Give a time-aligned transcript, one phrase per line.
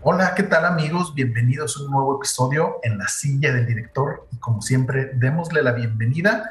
[0.00, 1.12] Hola, ¿qué tal amigos?
[1.12, 5.72] Bienvenidos a un nuevo episodio en la silla del director y como siempre, démosle la
[5.72, 6.48] bienvenida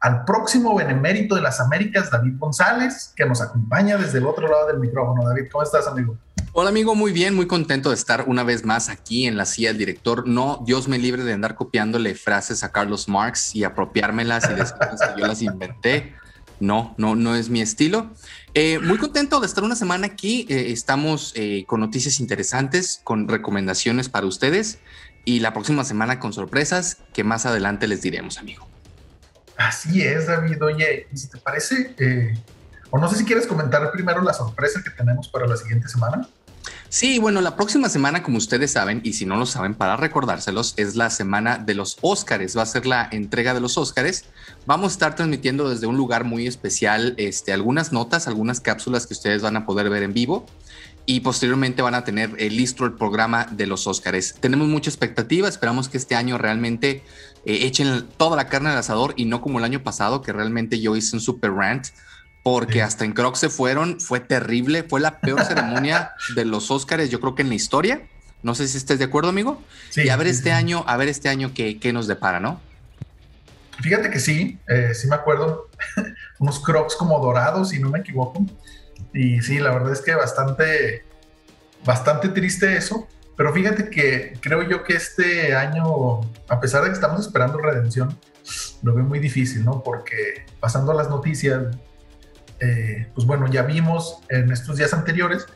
[0.00, 4.66] al próximo benemérito de las Américas, David González, que nos acompaña desde el otro lado
[4.66, 5.26] del micrófono.
[5.26, 6.18] David, ¿cómo estás, amigo?
[6.52, 9.68] Hola amigo, muy bien, muy contento de estar una vez más aquí en la silla
[9.68, 10.28] del director.
[10.28, 14.74] No, Dios me libre de andar copiándole frases a Carlos Marx y apropiármelas y decir
[14.78, 16.16] que yo las inventé.
[16.60, 18.10] No, no, no es mi estilo.
[18.52, 20.46] Eh, muy contento de estar una semana aquí.
[20.48, 24.78] Eh, estamos eh, con noticias interesantes, con recomendaciones para ustedes
[25.24, 28.68] y la próxima semana con sorpresas que más adelante les diremos, amigo.
[29.56, 30.62] Así es, David.
[30.62, 31.94] Oye, si te parece,
[32.90, 36.28] o no sé si quieres comentar primero la sorpresa que tenemos para la siguiente semana.
[36.92, 40.74] Sí, bueno, la próxima semana, como ustedes saben, y si no lo saben, para recordárselos,
[40.76, 42.56] es la semana de los Óscares.
[42.58, 44.24] Va a ser la entrega de los Óscares.
[44.66, 49.14] Vamos a estar transmitiendo desde un lugar muy especial este, algunas notas, algunas cápsulas que
[49.14, 50.46] ustedes van a poder ver en vivo.
[51.06, 54.34] Y posteriormente van a tener eh, listo el programa de los Óscares.
[54.40, 57.04] Tenemos mucha expectativa, esperamos que este año realmente
[57.44, 60.80] eh, echen toda la carne al asador y no como el año pasado, que realmente
[60.80, 61.86] yo hice un super rant
[62.42, 67.10] porque hasta en Crocs se fueron, fue terrible, fue la peor ceremonia de los Óscares,
[67.10, 68.02] yo creo que en la historia.
[68.42, 69.62] No sé si estés de acuerdo, amigo.
[69.90, 72.60] Sí, y a ver este año, a ver este año qué, nos depara, ¿no?
[73.82, 75.68] Fíjate que sí, eh, sí me acuerdo,
[76.38, 78.44] unos Crocs como dorados, si no me equivoco.
[79.12, 81.04] Y sí, la verdad es que bastante,
[81.84, 83.08] bastante triste eso.
[83.36, 88.18] Pero fíjate que creo yo que este año, a pesar de que estamos esperando redención,
[88.82, 89.82] lo veo muy difícil, ¿no?
[89.82, 91.76] Porque pasando a las noticias,
[92.60, 95.46] eh, pues bueno, ya vimos en estos días anteriores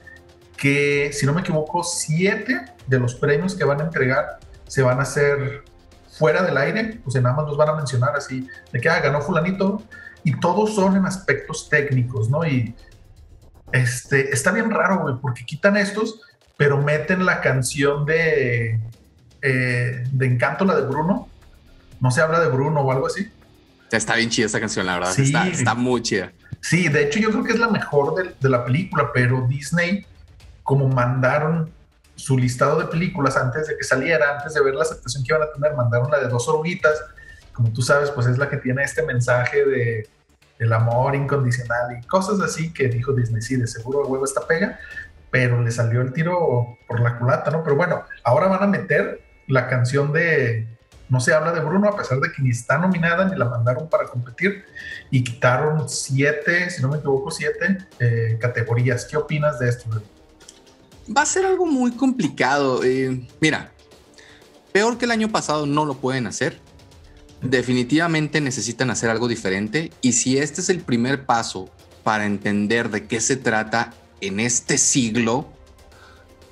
[0.57, 4.99] que, si no me equivoco, siete de los premios que van a entregar se van
[4.99, 5.65] a hacer
[6.11, 9.21] fuera del aire, sea, nada más los van a mencionar así, de que ah, ganó
[9.21, 9.83] fulanito,
[10.23, 12.47] y todos son en aspectos técnicos, ¿no?
[12.47, 12.75] Y
[13.73, 16.21] este, está bien raro, güey, porque quitan estos,
[16.57, 18.81] pero meten la canción de,
[19.43, 21.29] eh, de Encanto, la de Bruno.
[22.01, 23.31] No se habla de Bruno o algo así.
[23.91, 25.13] Está bien chida esa canción, la verdad.
[25.13, 25.23] Sí.
[25.23, 26.33] Está, está muy chida.
[26.65, 30.07] Sí, de hecho yo creo que es la mejor de, la película, pero Disney,
[30.63, 31.71] como mandaron
[32.15, 35.47] su listado de películas antes de que saliera, antes de ver la aceptación que iban
[35.47, 37.05] a tener, mandaron la de dos oruguitas,
[37.53, 40.09] como tú sabes, pues es la que tiene este mensaje de
[40.59, 44.47] el amor incondicional y cosas así que dijo Disney, sí, de seguro el huevo está
[44.47, 44.81] pega,
[45.31, 47.63] pero le salió el tiro por la culata, ¿no?
[47.63, 50.74] Pero bueno, ahora van a meter la canción de
[51.09, 53.89] no se habla de Bruno a pesar de que ni está nominada ni la mandaron
[53.89, 54.65] para competir
[55.11, 59.05] y quitaron siete, si no me equivoco, siete eh, categorías.
[59.05, 59.89] ¿Qué opinas de esto?
[61.15, 62.83] Va a ser algo muy complicado.
[62.83, 63.71] Eh, mira,
[64.73, 66.59] peor que el año pasado no lo pueden hacer.
[67.43, 71.69] Definitivamente necesitan hacer algo diferente y si este es el primer paso
[72.03, 75.47] para entender de qué se trata en este siglo,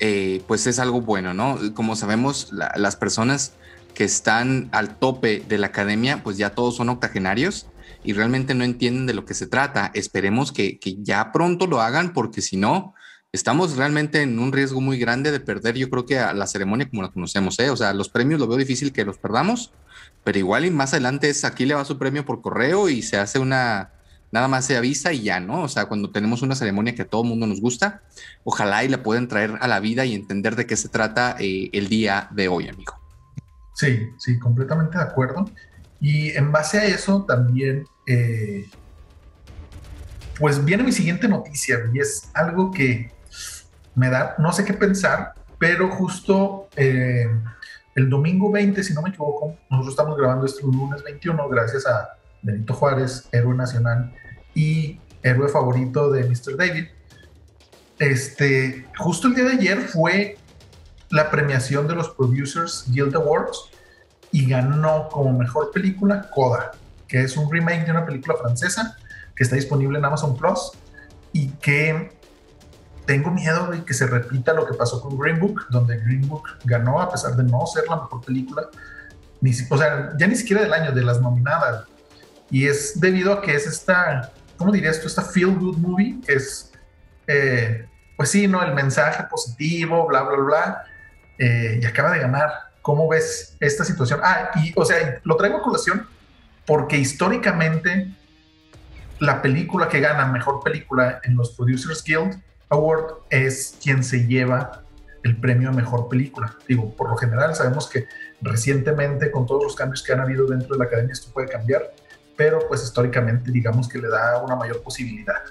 [0.00, 1.58] eh, pues es algo bueno, ¿no?
[1.74, 3.52] Como sabemos, las personas
[3.94, 7.66] que están al tope de la academia, pues ya todos son octogenarios
[8.04, 9.90] y realmente no entienden de lo que se trata.
[9.94, 12.94] Esperemos que, ya pronto lo hagan porque si no,
[13.32, 16.88] estamos realmente en un riesgo muy grande de perder, yo creo que a la ceremonia
[16.88, 17.70] como la conocemos, ¿eh?
[17.70, 19.72] O sea, los premios lo veo difícil que los perdamos,
[20.24, 23.16] pero igual y más adelante es aquí le va su premio por correo y se
[23.16, 23.92] hace una,
[24.32, 25.62] nada más se avisa y ya, ¿no?
[25.62, 28.02] O sea, cuando tenemos una ceremonia que a todo mundo nos gusta,
[28.44, 31.70] ojalá y la puedan traer a la vida y entender de qué se trata eh,
[31.72, 33.01] el día de hoy, amigo.
[33.74, 35.44] Sí, sí, completamente de acuerdo.
[36.00, 38.68] Y en base a eso también, eh,
[40.38, 43.12] pues viene mi siguiente noticia y es algo que
[43.94, 47.26] me da, no sé qué pensar, pero justo eh,
[47.94, 52.16] el domingo 20, si no me equivoco, nosotros estamos grabando este lunes 21 gracias a
[52.42, 54.12] Benito Juárez, héroe nacional
[54.54, 56.56] y héroe favorito de Mr.
[56.56, 56.86] David.
[57.98, 60.36] Este, justo el día de ayer fue
[61.12, 63.70] la premiación de los Producers Guild Awards
[64.32, 66.72] y ganó como mejor película Coda,
[67.06, 68.96] que es un remake de una película francesa
[69.36, 70.72] que está disponible en Amazon Plus
[71.32, 72.16] y que
[73.04, 76.44] tengo miedo de que se repita lo que pasó con Green Book, donde Green Book
[76.64, 78.68] ganó a pesar de no ser la mejor película,
[79.42, 81.84] ni, o sea, ya ni siquiera del año, de las nominadas.
[82.50, 85.08] Y es debido a que es esta, ¿cómo dirías tú?
[85.08, 86.72] Esta feel good movie, que es,
[87.26, 87.86] eh,
[88.16, 88.62] pues sí, ¿no?
[88.62, 90.84] El mensaje positivo, bla, bla, bla,
[91.38, 92.50] eh, y acaba de ganar.
[92.82, 94.20] ¿Cómo ves esta situación?
[94.22, 96.06] Ah, y o sea, lo traigo a colación
[96.66, 98.08] porque históricamente
[99.18, 104.82] la película que gana mejor película en los Producers Guild Award es quien se lleva
[105.22, 106.56] el premio a mejor película.
[106.66, 108.06] Digo, por lo general sabemos que
[108.40, 111.94] recientemente con todos los cambios que han habido dentro de la academia esto puede cambiar,
[112.36, 115.42] pero pues históricamente digamos que le da una mayor posibilidad.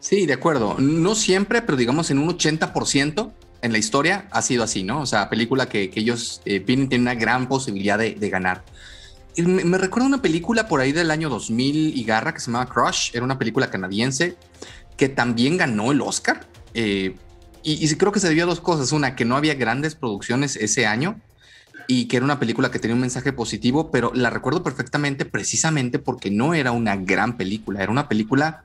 [0.00, 0.76] Sí, de acuerdo.
[0.78, 3.32] No siempre, pero digamos en un 80%
[3.66, 5.00] en la historia ha sido así, ¿no?
[5.00, 8.64] O sea, película que, ellos eh, tienen una gran posibilidad de, ganar.
[9.36, 12.66] me, me, recuerda una película por ahí del año 2000 y garra que se llamaba
[12.66, 14.36] Crush, era una película canadiense
[14.96, 16.46] que también ganó el Oscar.
[16.74, 17.14] Eh,
[17.62, 18.92] y, y, creo que se debió a dos cosas.
[18.92, 21.20] Una, que no había grandes producciones ese año
[21.88, 25.98] y que era una película que tenía un mensaje positivo, pero la recuerdo perfectamente precisamente
[25.98, 28.62] porque no era una gran película, era una película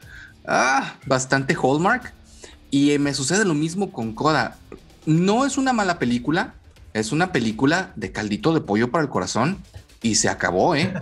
[0.48, 2.14] ah, bastante hallmark.
[2.74, 4.58] Y me sucede lo mismo con Coda.
[5.06, 6.56] No es una mala película,
[6.94, 9.58] es una película de caldito de pollo para el corazón
[10.02, 10.94] y se acabó, ¿eh?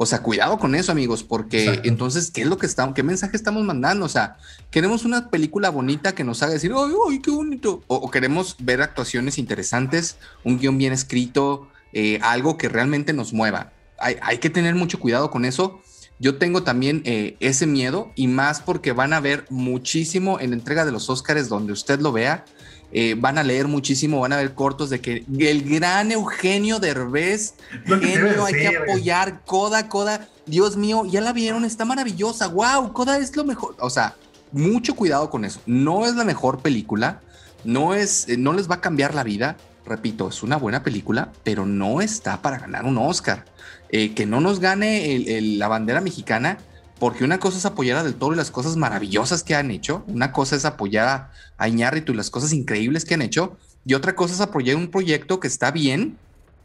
[0.00, 3.36] O sea, cuidado con eso, amigos, porque entonces, ¿qué es lo que estamos, qué mensaje
[3.36, 4.06] estamos mandando?
[4.06, 4.36] O sea,
[4.70, 7.82] queremos una película bonita que nos haga decir, ¡ay, ay qué bonito!
[7.88, 13.72] O, queremos ver actuaciones interesantes, un guion bien escrito, eh, algo que realmente nos mueva.
[13.98, 15.80] Hay, que tener mucho cuidado con eso.
[16.20, 20.56] Yo tengo también eh, ese miedo y más porque van a ver muchísimo en la
[20.56, 22.44] entrega de los Óscares donde usted lo vea
[22.90, 27.54] eh, van a leer muchísimo, van a ver cortos de que el gran Eugenio Derbez,
[27.84, 33.18] genio, hay que apoyar, Coda, Coda, Dios mío, ya la vieron, está maravillosa, wow, Coda
[33.18, 34.16] es lo mejor, o sea,
[34.52, 37.20] mucho cuidado con eso, no es la mejor película,
[37.62, 41.30] no es, eh, no les va a cambiar la vida, repito, es una buena película,
[41.44, 43.44] pero no está para ganar un Oscar,
[43.90, 46.58] eh, que no nos gane la bandera mexicana,
[46.98, 50.04] porque una cosa es apoyar a Del Toro y las cosas maravillosas que han hecho,
[50.06, 54.14] una cosa es apoyar a Iñárritu y las cosas increíbles que han hecho, y otra
[54.14, 56.18] cosa es apoyar un proyecto que está bien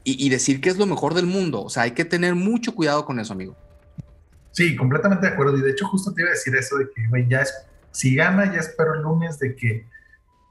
[0.06, 1.64] y, decir que es lo mejor del mundo.
[1.64, 3.56] O sea, hay que tener mucho cuidado con eso, amigo.
[4.52, 5.58] Sí, completamente de acuerdo.
[5.58, 7.54] Y de hecho, justo te iba a decir eso de que, güey, ya es,
[7.92, 9.88] si gana, ya espero el lunes de que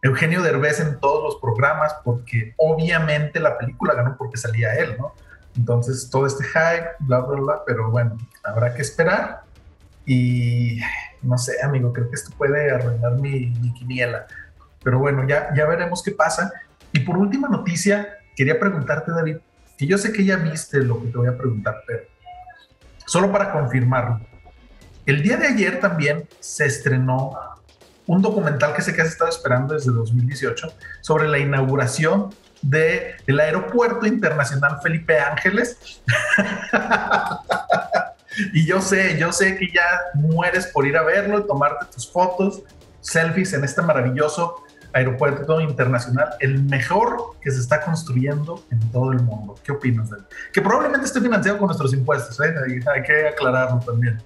[0.01, 5.13] Eugenio Derbez en todos los programas, porque obviamente la película ganó porque salía él, ¿no?
[5.55, 9.43] Entonces, todo este hype, bla, bla, bla, pero bueno, habrá que esperar.
[10.07, 10.81] Y
[11.23, 14.27] no sé, amigo, creo que esto puede arruinar mi, mi quiniela.
[14.83, 16.53] Pero bueno, ya, ya veremos qué pasa.
[16.93, 19.37] Y por última noticia, quería preguntarte, David,
[19.79, 22.03] que yo sé que ya viste lo que te voy a preguntar, pero
[23.07, 24.21] solo para confirmarlo.
[25.07, 27.33] El día de ayer también se estrenó
[28.07, 33.41] un documental que sé que has estado esperando desde 2018 sobre la inauguración del el
[33.41, 36.03] Aeropuerto Internacional Felipe Ángeles.
[38.53, 39.85] Y yo sé, yo sé que ya
[40.15, 42.63] mueres por ir a verlo tomarte tus fotos,
[43.01, 44.65] selfies en este maravilloso
[44.95, 49.55] aeropuerto internacional, el mejor que se está construyendo en todo el mundo.
[49.65, 50.25] ¿Qué opinas de él?
[50.53, 52.55] Que probablemente esté financiado con nuestros impuestos, ¿eh?
[52.95, 54.23] hay, que aclararlo también.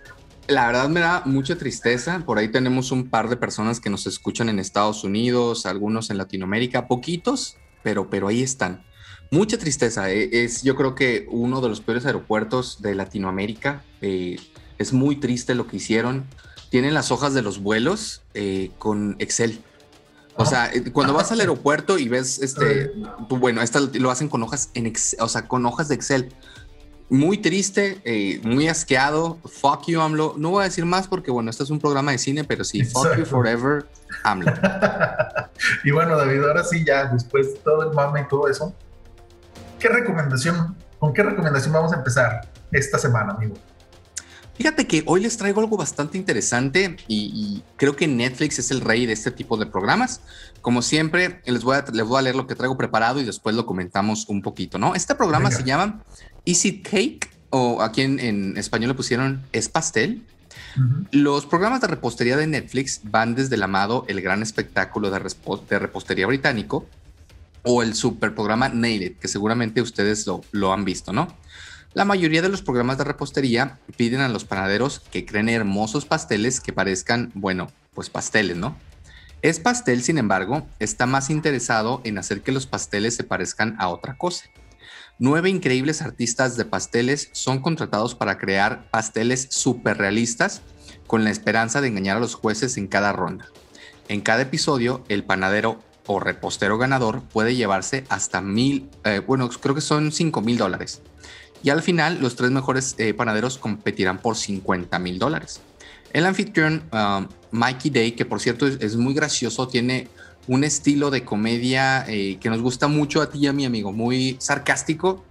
[0.49, 2.21] La verdad me da mucha tristeza.
[2.25, 6.19] Por ahí tenemos un par de personas que nos escuchan en Estados Unidos, algunos en
[6.19, 8.85] Latinoamérica, poquitos, pero, pero ahí están.
[9.31, 10.11] Mucha tristeza.
[10.11, 13.83] Eh, es, yo creo que uno de los peores aeropuertos de Latinoamérica.
[14.01, 14.37] Eh,
[14.79, 16.27] es muy triste lo que hicieron.
[16.71, 19.61] Tienen las hojas de los vuelos eh, con Excel.
[20.37, 22.93] O sea, cuando vas al aeropuerto y ves este,
[23.31, 26.35] bueno, esta lo hacen con hojas en Excel, o sea, con hojas de Excel.
[27.09, 29.39] Muy triste, muy asqueado.
[29.45, 30.35] Fuck you, AMLO.
[30.37, 32.85] No voy a decir más porque, bueno, este es un programa de cine, pero sí,
[32.85, 33.87] fuck you forever,
[34.25, 34.53] AMLO.
[35.85, 38.75] y bueno, David, ahora sí, ya después de todo el mame y todo eso,
[39.79, 43.55] ¿qué recomendación, con qué recomendación vamos a empezar esta semana, amigo?
[44.57, 49.05] Fíjate que hoy les traigo algo bastante interesante y, creo que Netflix es el rey
[49.05, 50.23] de este tipo de programas.
[50.63, 53.55] Como siempre, les voy a, les voy a leer lo que traigo preparado y después
[53.55, 54.95] lo comentamos un poquito, ¿no?
[54.95, 56.03] Este programa se llama
[56.47, 60.25] Easy Cake o aquí en, español le pusieron Es Pastel.
[61.11, 65.21] Los programas de repostería de Netflix van desde el amado El Gran Espectáculo de,
[65.69, 66.87] de Repostería Británico
[67.69, 71.27] o el super programa Nailed, que seguramente ustedes lo, han visto, ¿no?
[71.95, 76.61] La mayoría de los programas de repostería piden a los panaderos que creen hermosos pasteles
[76.61, 78.77] que parezcan, bueno, pues pasteles, ¿no?
[79.43, 83.89] Es pastel, sin embargo, está más interesado en hacer que los pasteles se parezcan a
[83.89, 84.45] otra cosa.
[85.19, 90.63] Nueve increíbles artistas de pasteles son contratados para crear pasteles súper realistas
[91.09, 93.49] con la esperanza de engañar a los jueces en cada ronda.
[94.09, 99.75] En cada episodio, el panadero o repostero ganador puede llevarse hasta mil, eh, bueno, creo
[99.75, 101.03] que son cinco mil dólares.
[101.63, 105.61] Y al final, los tres mejores eh, panaderos competirán por 50 mil dólares.
[106.13, 110.09] El anfitrión, um, Mikey Day, que por cierto es, muy gracioso, tiene
[110.47, 113.93] un estilo de comedia eh, que nos gusta mucho a ti y a mi amigo,
[113.93, 115.25] muy sarcástico,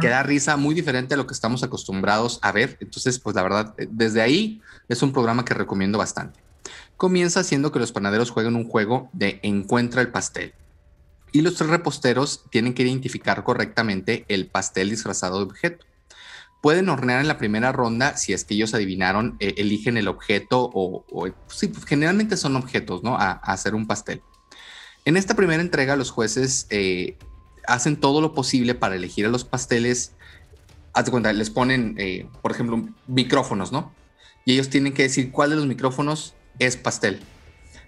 [0.00, 2.78] que da risa, muy diferente a lo que estamos acostumbrados a ver.
[2.80, 6.41] Entonces, pues la verdad, desde ahí es un programa que recomiendo bastante
[7.02, 10.54] comienza haciendo que los panaderos jueguen un juego de encuentra el pastel.
[11.32, 15.84] Y los tres reposteros tienen que identificar correctamente el pastel disfrazado de objeto.
[16.60, 20.70] Pueden hornear en la primera ronda si es que ellos adivinaron, eh, eligen el objeto
[20.72, 23.16] o, sí, pues, generalmente son objetos, ¿no?
[23.16, 24.22] A, hacer un pastel.
[25.04, 27.16] En esta primera entrega, los jueces eh,
[27.66, 30.12] hacen todo lo posible para elegir a los pasteles.
[30.92, 33.92] Haz de cuenta, les ponen, eh, por ejemplo, micrófonos, ¿no?
[34.44, 37.20] Y ellos tienen que decir cuál de los micrófonos es pastel.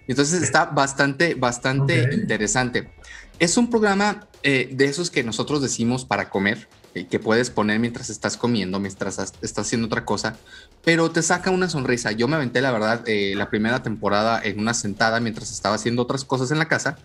[0.07, 2.91] Entonces está bastante, bastante interesante.
[3.39, 7.79] Es un programa eh, de esos que nosotros decimos para comer, eh, que puedes poner
[7.79, 10.37] mientras estás comiendo, mientras estás haciendo otra cosa,
[10.83, 12.11] pero te saca una sonrisa.
[12.11, 16.03] Yo me aventé, la verdad, eh, la primera temporada en una sentada mientras estaba haciendo
[16.03, 16.97] otras cosas en la casa.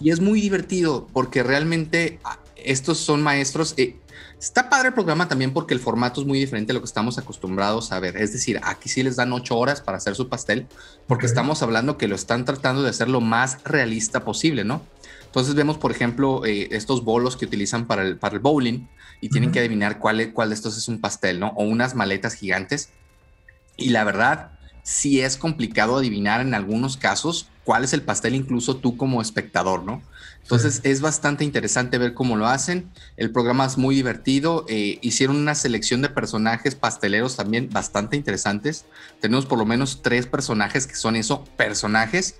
[0.00, 3.74] Y es muy divertido porque realmente ah, estos son maestros.
[4.38, 7.18] Está padre el programa también porque el formato es muy diferente a lo que estamos
[7.18, 8.16] acostumbrados a ver.
[8.16, 10.66] Es decir, aquí sí les dan ocho horas para hacer su pastel,
[11.06, 14.82] porque estamos hablando que lo están tratando de hacer lo más realista posible, ¿no?
[15.26, 18.88] Entonces vemos, por ejemplo, eh, estos bolos que utilizan para el, para el bowling
[19.20, 21.52] y tienen que adivinar cuál, cuál de estos es un pastel, ¿no?
[21.56, 22.90] O unas maletas gigantes.
[23.76, 28.76] Y la verdad, sí es complicado adivinar en algunos casos cuál es el pastel, incluso
[28.76, 30.02] tú como espectador, ¿no?
[30.42, 32.90] Entonces es bastante interesante ver cómo lo hacen.
[33.16, 34.66] El programa es muy divertido.
[34.68, 38.84] Eh, hicieron una selección de personajes pasteleros también bastante interesantes.
[39.20, 42.36] Tenemos por lo menos tres personajes que son eso, personajes.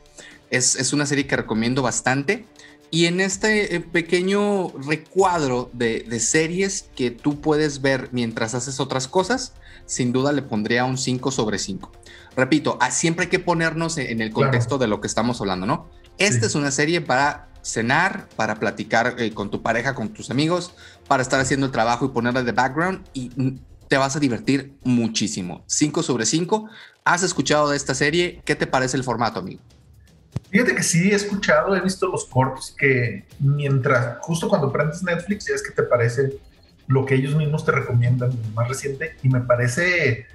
[0.51, 2.45] Es, una serie que recomiendo bastante.
[2.91, 9.09] Y en este eh, pequeño recuadro de, series que tú puedes ver mientras haces otras
[9.09, 9.55] cosas,
[9.87, 11.91] sin duda le pondría un 5 sobre 5.
[12.37, 15.89] Repito, siempre hay que ponernos en el contexto de lo que estamos hablando, ¿no?
[16.19, 20.75] Esta es una serie para cenar, para platicar eh, con tu pareja, con tus amigos,
[21.09, 23.31] para estar haciendo el trabajo y ponerle de background y
[23.88, 25.64] te vas a divertir muchísimo.
[25.66, 26.69] 5 sobre 5.
[27.04, 28.40] ¿Has escuchado de esta serie?
[28.45, 29.61] ¿Qué te parece el formato, amigo?
[30.50, 35.47] Fíjate que sí he escuchado, he visto los cortos que mientras, justo cuando prendes Netflix,
[35.47, 36.38] ya es que te parece
[36.87, 40.26] lo que ellos mismos te recomiendan, más reciente, y me parece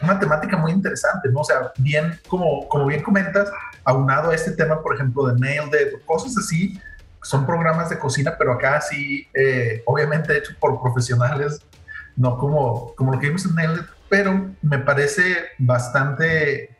[0.00, 1.40] una temática muy interesante, ¿no?
[1.40, 3.50] O sea, bien, como, como bien comentas,
[3.86, 6.78] aunado a este tema, por ejemplo, de Nailed It, cosas así,
[7.22, 11.60] son programas de cocina, pero acá sí, eh, obviamente hecho por profesionales,
[12.16, 16.76] no como, como lo que vimos en Nailed pero me parece bastante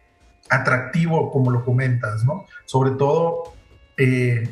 [0.49, 2.47] atractivo como lo comentas, ¿no?
[2.67, 3.55] Sobre todo,
[3.97, 4.49] eh,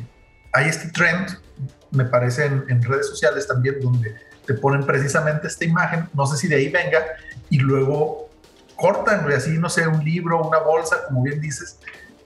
[0.51, 1.39] hay este trend,
[1.91, 6.37] me parece, en, en redes sociales también, donde te ponen precisamente esta imagen, no sé
[6.37, 6.99] si de ahí venga,
[7.49, 8.29] y luego
[8.75, 11.79] cortan, así, no sé, un libro, una bolsa, como bien dices,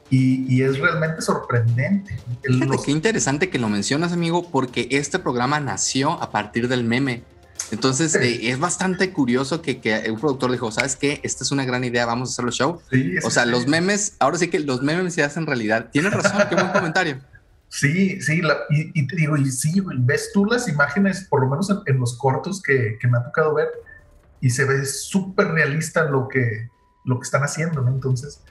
[0.10, 2.18] y, es realmente sorprendente.
[2.42, 7.24] Fíjate qué interesante que lo mencionas, amigo, porque este programa nació a partir del meme.
[7.72, 11.20] Entonces eh, es bastante curioso que, que, un productor dijo, ¿sabes qué?
[11.24, 12.82] Esta es una gran idea, vamos a hacer los show.
[13.24, 15.90] o sea, los memes, ahora sí que los memes se hacen realidad.
[15.92, 17.20] Tienes razón, qué buen comentario.
[17.72, 22.00] Sí, sí, y, te digo, y sí, ves tú las imágenes, por lo menos en,
[22.00, 23.68] los cortos que, que, me ha tocado ver,
[24.42, 26.68] y se ve súper realista lo que,
[27.06, 27.92] lo que están haciendo, ¿no?
[27.92, 28.42] Entonces,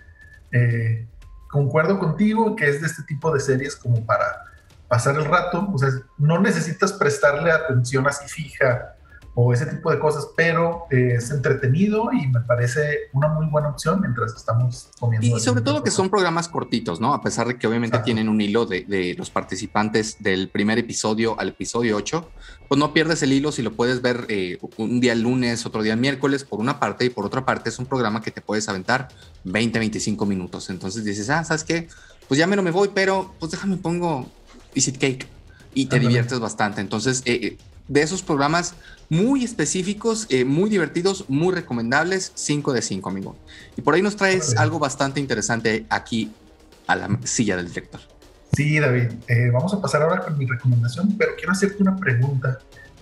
[0.53, 1.05] eh,
[1.49, 4.45] concuerdo contigo que es de este tipo de series como para
[4.87, 8.95] pasar el rato, o sea, no necesitas prestarle atención así fija
[9.35, 13.69] o ese tipo de cosas, pero eh, es entretenido y me parece una muy buena
[13.69, 15.37] opción mientras estamos comiendo.
[15.37, 17.15] Y sobre todo que son programas cortitos, ¿no?
[17.15, 21.51] A pesar de que obviamente tienen un hilo de, los participantes del primer episodio al
[21.51, 22.29] episodio 8,
[22.69, 25.95] pues no pierdes el hilo si lo puedes ver eh, un día lunes, otro día
[25.95, 29.09] miércoles, por una parte, y por otra parte es un programa que te puedes aventar
[29.45, 30.69] 20, 25 minutos.
[30.69, 31.89] Entonces dices, ah, ¿sabes qué?
[32.27, 34.29] Pues ya me no me voy, pero pues déjame pongo
[34.75, 35.27] Visit Cake
[35.75, 36.81] y te diviertes bastante.
[36.81, 37.57] Entonces, eh,
[37.89, 38.75] de esos programas
[39.09, 43.37] muy específicos, eh, muy divertidos, muy recomendables, 5 de 5, amigo.
[43.77, 46.33] Y por ahí nos traes algo bastante interesante aquí
[46.87, 48.01] a la silla del director.
[48.53, 52.59] Sí, David, eh, vamos a pasar ahora con mi recomendación, pero quiero hacerte una pregunta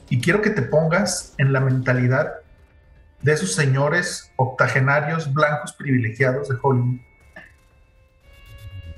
[0.08, 2.34] y quiero que te pongas en la mentalidad
[3.22, 7.00] de esos señores octogenarios blancos privilegiados de Hollywood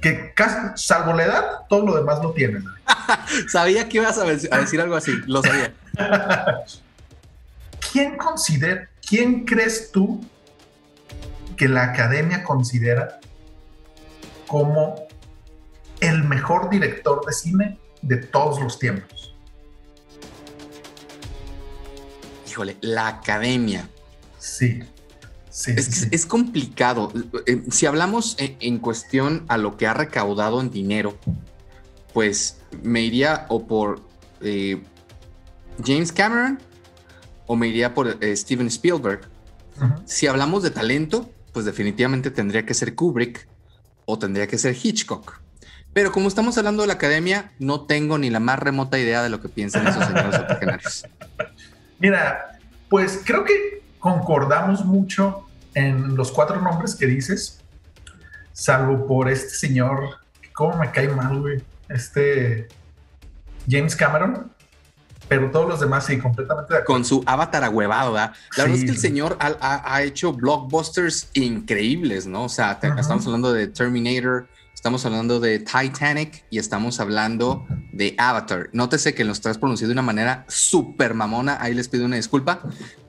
[0.00, 0.32] que
[0.76, 2.64] salvo la edad, todo lo demás lo tienen.
[3.48, 5.74] sabía que ibas a, decir algo así, lo sabía.
[7.92, 10.24] ¿Quién considera, quién crees tú
[11.56, 13.20] que la academia considera
[14.46, 15.06] como
[16.00, 19.34] el mejor director de cine de todos los tiempos?
[22.46, 23.88] Híjole, la academia.
[24.38, 24.82] Sí
[25.66, 27.12] es, complicado.
[27.46, 31.18] Eh, si hablamos en, cuestión a lo que ha recaudado en dinero,
[32.18, 34.02] pues me iría o por
[34.40, 34.82] eh,
[35.86, 36.58] James Cameron
[37.46, 39.20] o me iría por eh, Steven Spielberg.
[40.04, 43.46] Si hablamos de talento, pues definitivamente tendría que ser Kubrick
[44.04, 45.40] o tendría que ser Hitchcock.
[45.92, 49.28] Pero como estamos hablando de la academia, no tengo ni la más remota idea de
[49.28, 51.06] lo que piensan esos señores octogenarios.
[52.00, 52.58] Mira,
[52.88, 57.60] pues creo que concordamos mucho en los cuatro nombres que dices,
[58.52, 60.18] salvo por este señor,
[60.52, 61.62] ¿cómo me cae mal, güey?
[61.88, 62.68] Este
[63.68, 64.50] James Cameron,
[65.28, 66.94] pero todos los demás sí, completamente de acuerdo.
[66.94, 68.32] Con su avatar ahuevado, ¿verdad?
[68.56, 72.44] La verdad es que el señor ha, hecho blockbusters increíbles, ¿no?
[72.44, 78.70] O sea, estamos hablando de Terminator, estamos hablando de Titanic y estamos hablando de Avatar.
[78.72, 82.62] Nótese que los tres pronunciado de una manera súper mamona, ahí les pido una disculpa,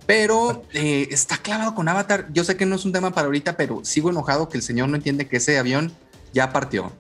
[0.06, 2.28] pero eh, está clavado con Avatar.
[2.34, 4.90] Yo sé que no es un tema para ahorita, pero sigo enojado que el señor
[4.90, 5.94] no entiende que ese avión
[6.34, 6.92] ya partió.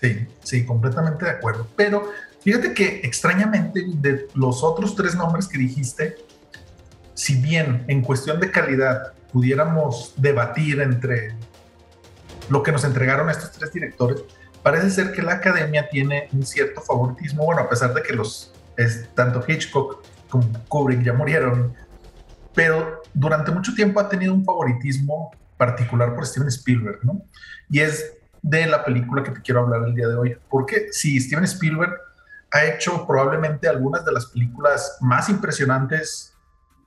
[0.00, 1.66] Sí, sí, completamente de acuerdo.
[1.76, 2.10] Pero
[2.42, 6.16] fíjate que extrañamente de los otros tres nombres que dijiste,
[7.14, 11.34] si bien en cuestión de calidad pudiéramos debatir entre
[12.48, 14.22] lo que nos entregaron estos tres directores,
[14.62, 18.52] parece ser que la academia tiene un cierto favoritismo, bueno, a pesar de que los
[19.14, 21.74] tanto Hitchcock como Kubrick ya murieron,
[22.54, 27.22] pero durante mucho tiempo ha tenido un favoritismo particular por Steven Spielberg, ¿no?
[27.68, 31.20] Y es de la película que te quiero hablar el día de hoy, porque si
[31.20, 31.94] Steven Spielberg
[32.52, 36.34] ha hecho probablemente algunas de las películas más impresionantes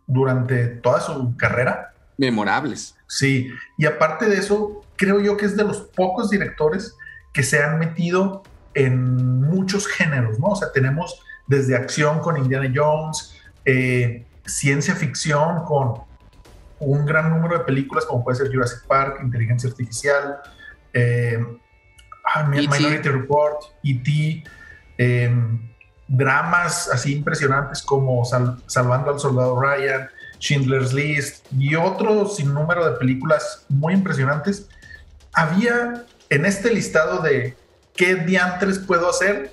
[0.07, 1.93] durante toda su carrera.
[2.17, 2.95] Memorables.
[3.07, 6.95] Sí, y aparte de eso, creo yo que es de los pocos directores
[7.31, 8.43] que se han metido
[8.73, 10.47] en muchos géneros, ¿no?
[10.47, 16.01] O sea, tenemos desde acción con Indiana Jones, eh, ciencia ficción con
[16.79, 20.39] un gran número de películas como puede ser Jurassic Park, Inteligencia Artificial,
[20.93, 21.43] eh,
[22.25, 24.43] ah, e Minority Report, E.T.,
[24.97, 25.59] em,
[26.07, 28.23] dramas así impresionantes como
[28.67, 30.09] Salvando al Soldado Ryan,
[30.39, 34.67] Schindler's List y otro sinnúmero de películas muy impresionantes.
[35.33, 37.55] Había en este listado de
[37.95, 39.51] qué diantres puedo hacer,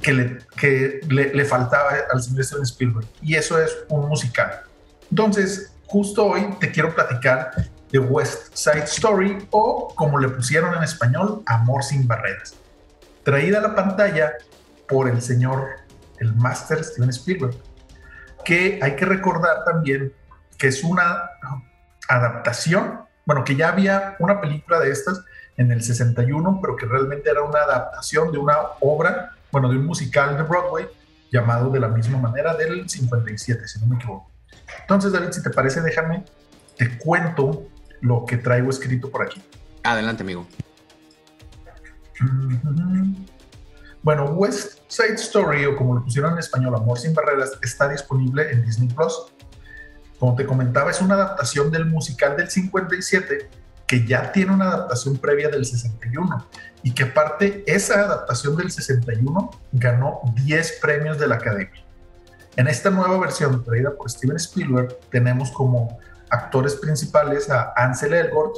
[0.00, 3.06] que le, que le, faltaba al señor Steven Spielberg.
[3.20, 4.62] Y eso es un musical.
[5.10, 7.50] Entonces, justo hoy te quiero platicar
[7.92, 12.54] de West Side Story o como le pusieron en español, Amor sin barreras.
[13.24, 14.34] Traída a la pantalla
[14.88, 15.68] por el señor,
[16.18, 17.54] el máster Steven Spielberg.
[18.44, 20.12] Que hay que recordar también
[20.56, 21.30] que es una
[22.08, 25.22] adaptación, bueno, que ya había una película de estas
[25.56, 29.86] en el 61, pero que realmente era una adaptación de una obra bueno, de un
[29.86, 30.86] musical de Broadway
[31.30, 34.30] llamado de la misma manera del 57, si no me equivoco.
[34.80, 36.24] Entonces, David, si te parece, déjame,
[36.76, 37.68] te cuento
[38.00, 39.42] lo que traigo escrito por aquí.
[39.82, 40.46] Adelante, amigo.
[44.02, 48.50] Bueno, West Side Story, o como lo pusieron en español, Amor sin Barreras, está disponible
[48.50, 49.14] en Disney Plus.
[50.18, 53.48] Como te comentaba, es una adaptación del musical del 57
[53.86, 56.46] que ya tiene una adaptación previa del 61
[56.82, 61.84] y que aparte esa adaptación del 61 ganó 10 premios de la Academia.
[62.56, 65.98] En esta nueva versión traída por Steven Spielberg tenemos como
[66.30, 68.54] actores principales a Ansel Elgort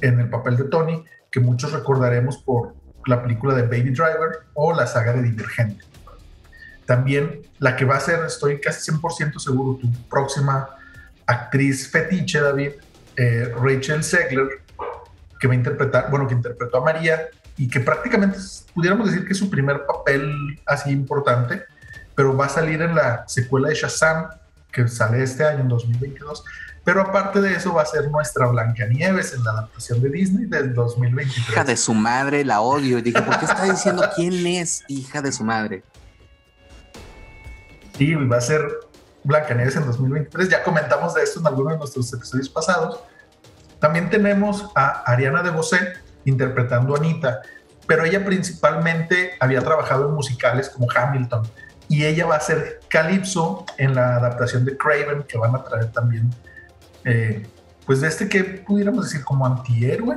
[0.00, 2.74] en el papel de Tony, que muchos recordaremos por
[3.06, 5.84] la película de Baby Driver o la saga de Divergente.
[6.86, 10.68] También la que va a ser, estoy casi 100% seguro, tu próxima
[11.26, 12.72] actriz fetiche, David,
[13.16, 14.62] eh, Rachel Segler,
[15.38, 18.38] que va a interpretar, bueno, que interpretó a María y que prácticamente
[18.74, 21.62] pudiéramos decir que es su primer papel así importante,
[22.14, 24.28] pero va a salir en la secuela de Shazam,
[24.72, 26.44] que sale este año, en 2022.
[26.84, 30.74] Pero aparte de eso, va a ser nuestra Blancanieves en la adaptación de Disney del
[30.74, 31.48] 2023.
[31.48, 33.00] Hija de su madre, la odio.
[33.00, 35.84] Dije, ¿por qué está diciendo quién es hija de su madre?
[37.96, 38.66] Sí, va a ser
[39.22, 40.48] Blancanieves en 2023.
[40.48, 43.00] Ya comentamos de esto en algunos de nuestros episodios pasados.
[43.78, 47.42] También tenemos a Ariana DeBose interpretando a Anita,
[47.86, 51.42] pero ella principalmente había trabajado en musicales como Hamilton
[51.92, 55.92] y ella va a ser Calypso en la adaptación de Craven que van a traer
[55.92, 56.30] también,
[57.04, 57.46] eh,
[57.84, 60.16] pues de este que pudiéramos decir como antihéroe.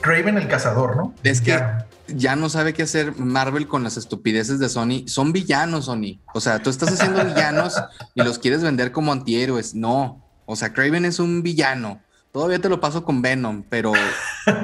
[0.00, 1.14] Craven el cazador, ¿no?
[1.22, 1.62] Es que
[2.06, 5.06] ya no sabe qué hacer Marvel con las estupideces de Sony.
[5.08, 6.22] Son villanos, Sony.
[6.32, 7.74] O sea, tú estás haciendo villanos
[8.14, 9.74] y los quieres vender como antihéroes.
[9.74, 10.26] No.
[10.46, 12.00] O sea, Craven es un villano.
[12.32, 13.92] Todavía te lo paso con Venom, pero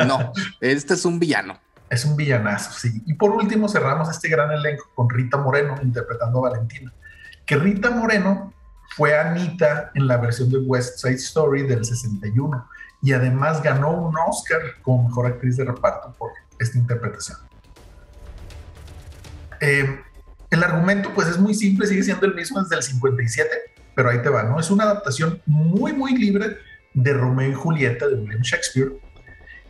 [0.06, 0.32] no.
[0.62, 1.60] Este es un villano.
[1.88, 3.02] Es un villanazo, sí.
[3.06, 6.92] Y por último cerramos este gran elenco con Rita Moreno interpretando a Valentina.
[7.44, 8.52] Que Rita Moreno
[8.96, 12.68] fue Anita en la versión de West Side Story del 61
[13.02, 17.38] y además ganó un Oscar como mejor actriz de reparto por esta interpretación.
[19.60, 20.00] Eh,
[20.50, 23.48] el argumento pues es muy simple, sigue siendo el mismo desde el 57,
[23.94, 24.58] pero ahí te va, ¿no?
[24.58, 26.58] Es una adaptación muy, muy libre
[26.94, 28.92] de Romeo y Julieta de William Shakespeare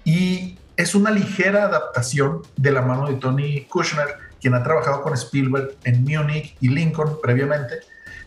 [0.04, 4.08] y es una ligera adaptación de la mano de Tony Kushner,
[4.40, 7.80] quien ha trabajado con Spielberg en Munich y Lincoln previamente,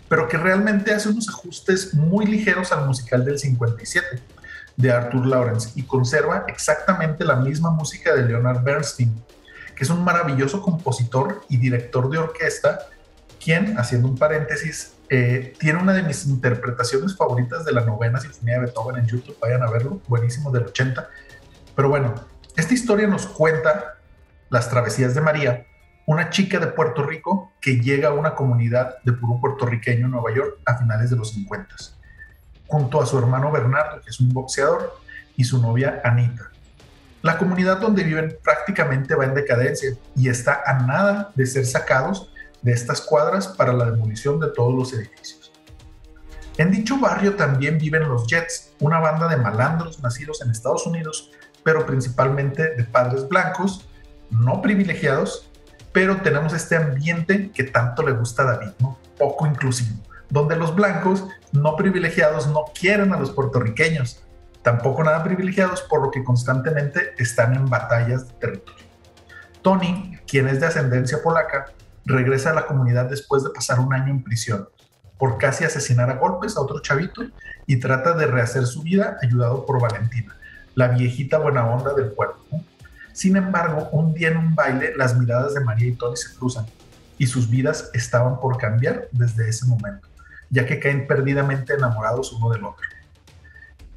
[0.07, 4.21] pero que realmente hace unos ajustes muy ligeros al musical del 57
[4.75, 9.13] de Arthur Lawrence y conserva exactamente la misma música de Leonard Bernstein.
[9.75, 12.79] que es un maravilloso compositor y director de orquesta,
[13.41, 18.55] quien, haciendo un paréntesis, eh, tiene una de mis interpretaciones favoritas de la novena sinfonía
[18.55, 21.07] de Beethoven en YouTube, vayan a verlo, buenísimo del 80.
[21.77, 22.13] Pero bueno,
[22.59, 23.95] esta historia nos cuenta
[24.49, 25.65] las travesías de María,
[26.05, 30.33] una chica de Puerto Rico que llega a una comunidad de puro puertorriqueño en Nueva
[30.35, 31.75] York a finales de los 50,
[32.67, 34.99] junto a su hermano Bernardo, que es un boxeador,
[35.37, 36.51] y su novia Anita.
[37.21, 42.33] La comunidad donde viven prácticamente va en decadencia y está a nada de ser sacados
[42.61, 45.53] de estas cuadras para la demolición de todos los edificios.
[46.57, 51.31] En dicho barrio también viven los Jets, una banda de malandros nacidos en Estados Unidos,
[51.63, 53.87] pero principalmente de padres blancos,
[54.29, 55.49] no privilegiados,
[55.91, 58.97] pero tenemos este ambiente que tanto le gusta a David, ¿no?
[59.17, 59.97] poco inclusivo,
[60.29, 64.23] donde los blancos no privilegiados no quieren a los puertorriqueños,
[64.61, 68.85] tampoco nada privilegiados, por lo que constantemente están en batallas de territorio.
[69.61, 71.65] Tony, quien es de ascendencia polaca,
[72.05, 74.69] regresa a la comunidad después de pasar un año en prisión
[75.19, 77.23] por casi asesinar a golpes a otro chavito
[77.67, 80.35] y trata de rehacer su vida ayudado por Valentina,
[80.75, 82.38] la viejita buena onda del pueblo.
[83.13, 86.65] Sin embargo, un día en un baile las miradas de María y Tony se cruzan
[87.17, 90.08] y sus vidas estaban por cambiar desde ese momento,
[90.49, 92.86] ya que caen perdidamente enamorados uno del otro.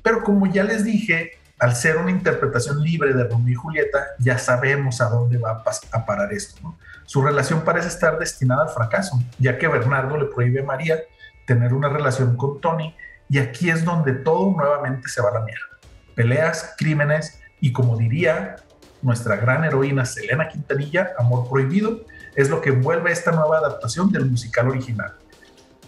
[0.03, 4.37] Pero como ya les dije, al ser una interpretación libre de Romeo y Julieta, ya
[4.37, 6.77] sabemos a dónde va a, parar esto.
[7.07, 10.99] Su relación parece estar destinada al fracaso, ya que Bernardo le prohíbe a María
[11.47, 12.97] tener una relación con Tony,
[13.29, 15.72] y aquí es donde todo nuevamente se va a la mierda.
[16.15, 18.57] Peleas, crímenes y como diría
[19.03, 24.27] nuestra gran heroína Selena Quintanilla, Amor Prohibido, es lo que envuelve esta nueva adaptación del
[24.27, 25.15] musical original,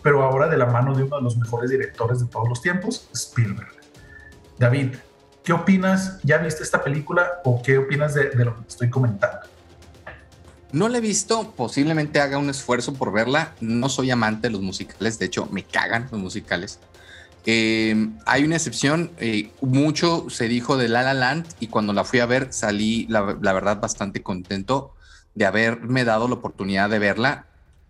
[0.03, 3.09] pero ahora de la mano de uno de los mejores directores de todos los tiempos,
[3.15, 3.73] Spielberg.
[4.59, 4.95] David,
[5.43, 6.21] ¿qué opinas?
[6.23, 9.39] ¿Ya viste esta película o qué opinas de, lo que estoy comentando?
[10.73, 13.53] No la he visto, posiblemente haga un esfuerzo por verla.
[13.61, 16.81] No soy amante de los musicales, de hecho me cagan los musicales.
[17.47, 22.05] Eh, hay una excepción, eh, mucho se dijo de La La Land y cuando la
[22.05, 24.95] fui a ver salí, la, verdad, bastante contento
[25.35, 27.47] de haberme dado la oportunidad de verla.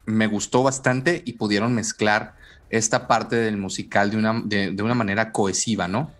[0.06, 2.34] Me gustó bastante y pudieron mezclar
[2.70, 6.10] esta parte del musical de una, de una manera cohesiva, ¿no?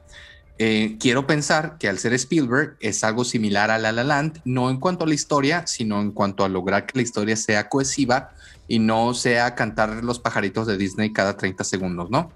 [0.56, 4.70] Eh, quiero pensar que al ser Spielberg es algo similar a La La Land, no
[4.70, 8.30] en cuanto a la historia, sino en cuanto a lograr que la historia sea cohesiva
[8.68, 12.30] y no sea cantar los pajaritos de Disney cada 30 segundos, ¿no?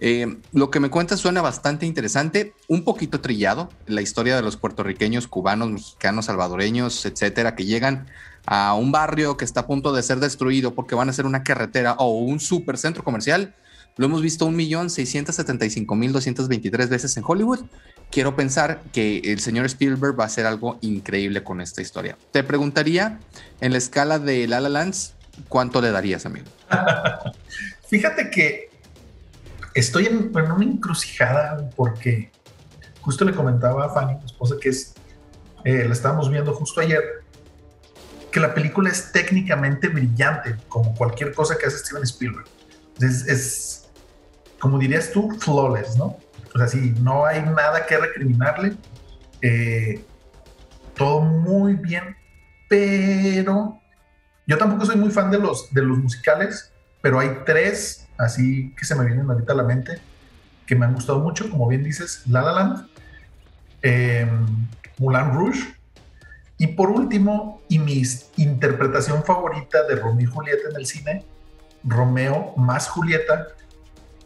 [0.00, 4.56] Eh, lo que me cuentas suena bastante interesante, un poquito trillado, la historia de los
[4.56, 8.06] puertorriqueños, cubanos, mexicanos, salvadoreños, etcétera, que llegan
[8.46, 11.42] a un barrio que está a punto de ser destruido porque van a hacer una
[11.42, 13.54] carretera o un supercentro comercial
[13.96, 17.58] lo hemos visto 1.675.223 veces en Hollywood.
[18.10, 22.16] Quiero pensar que el señor Spielberg va a hacer algo increíble con esta historia.
[22.32, 23.20] Te preguntaría,
[23.60, 25.12] en la escala de La La Lands,
[25.48, 26.46] ¿cuánto le darías, amigo?
[27.90, 28.69] Fíjate que
[29.74, 32.30] estoy en, una encrucijada porque
[33.00, 34.94] justo le comentaba a Fanny, mi esposa, que es,
[35.64, 37.02] eh, la estábamos viendo justo ayer,
[38.30, 42.46] que la película es técnicamente brillante, como cualquier cosa que hace Steven Spielberg.
[43.00, 43.80] es
[44.60, 46.18] como dirías tú, flawless, ¿no?
[46.54, 48.76] O sea, sí, no hay nada que recriminarle.
[49.40, 50.04] Eh,
[50.94, 52.14] todo muy bien,
[52.68, 53.80] pero
[54.46, 58.84] yo tampoco soy muy fan de los, de los musicales, pero hay tres así que
[58.84, 60.00] se me vienen ahorita a la mente
[60.66, 62.86] que me han gustado mucho, como bien dices, La La Land,
[63.82, 64.46] em,
[64.98, 65.74] Moulin Rouge,
[66.58, 68.02] y por último, y mi
[68.36, 71.24] interpretación favorita de Romeo y Julieta en el cine,
[71.82, 73.48] Romeo más Julieta,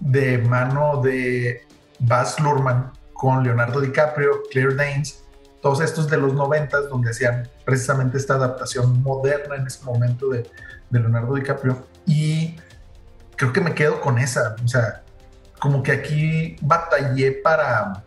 [0.00, 1.62] de mano de
[2.00, 5.24] Baz Luhrmann con Leonardo DiCaprio, Claire Danes,
[5.62, 10.44] todos estos de los noventas donde hacían precisamente esta adaptación moderna en ese momento de,
[10.90, 12.56] Leonardo DiCaprio y
[13.36, 15.02] creo que me quedo con esa, o sea,
[15.58, 18.02] como que aquí batallé para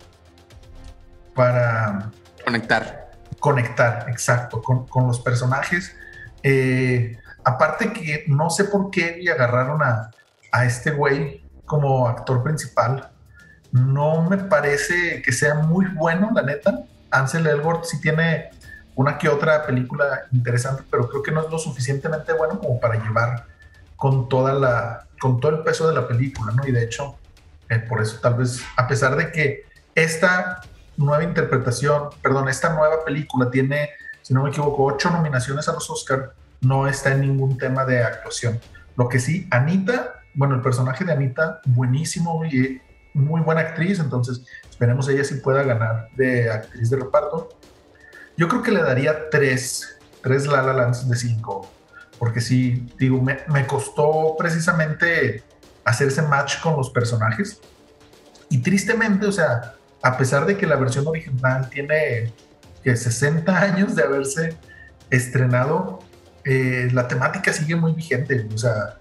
[1.37, 2.11] para
[2.43, 3.11] conectar.
[3.39, 5.95] Conectar, exacto, con, los personajes.
[6.41, 10.09] Eh, aparte que no sé por qué agarraron a,
[10.51, 13.11] a este güey como actor principal.
[13.71, 16.83] No me parece que sea muy bueno, la neta.
[17.11, 18.49] Ansel Elgort sí tiene
[18.95, 22.95] una que otra película interesante, pero creo que no es lo suficientemente bueno como para
[22.95, 23.45] llevar
[23.95, 26.67] con toda la con todo el peso de la película, ¿no?
[26.67, 27.15] Y de hecho,
[27.69, 30.61] eh, por eso tal vez, a pesar de que esta
[30.95, 33.89] nueva interpretación, perdón, esta nueva película tiene,
[34.21, 38.03] si no me equivoco, ocho nominaciones a los Oscar, no está en ningún tema de
[38.03, 38.59] actuación.
[38.95, 42.79] Lo que sí, Anita bueno, el personaje de Anita, buenísimo y
[43.15, 47.49] muy buena actriz, entonces esperemos ella si pueda ganar de actriz de reparto.
[48.37, 51.67] Yo creo que le daría tres, tres La La de cinco.
[52.19, 55.43] Porque sí, digo, me, costó precisamente
[55.83, 57.61] hacer ese match con los personajes.
[58.49, 62.33] Y tristemente, o sea, a pesar de que la versión original tiene
[62.83, 64.57] que 60 años de haberse
[65.09, 65.99] estrenado,
[66.43, 68.47] eh, la temática sigue muy vigente.
[68.53, 68.97] O sea,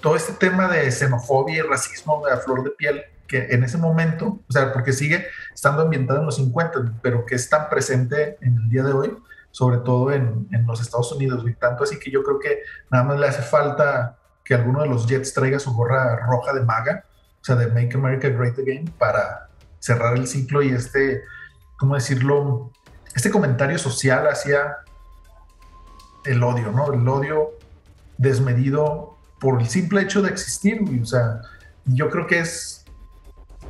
[0.00, 4.40] todo este tema de xenofobia y racismo a flor de piel, que en ese momento,
[4.48, 8.56] o sea, porque sigue estando ambientado en los 50, pero que es tan presente en
[8.56, 9.16] el día de hoy,
[9.52, 13.04] sobre todo en, en los Estados Unidos, y tanto así que yo creo que nada
[13.04, 17.04] más le hace falta que alguno de los Jets traiga su gorra roja de maga,
[17.40, 21.22] o sea, de Make America Great Again, para cerrar el ciclo y este,
[21.76, 22.70] ¿cómo decirlo?
[23.14, 24.78] Este comentario social hacia
[26.24, 26.92] el odio, ¿no?
[26.92, 27.50] El odio
[28.16, 31.42] desmedido por el simple hecho de existir, o sea,
[31.84, 32.84] yo creo que es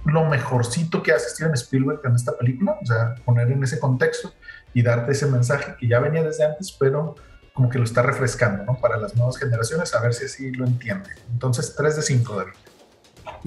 [0.05, 4.33] lo mejorcito que hace Steven Spielberg en esta película, o sea, poner en ese contexto
[4.75, 7.15] y darte ese mensaje que ya venía desde antes, pero
[7.53, 8.81] como que lo está refrescando, ¿no?
[8.81, 11.13] Para las nuevas generaciones, a ver si así lo entienden.
[11.31, 12.53] Entonces, 3 de 5, David.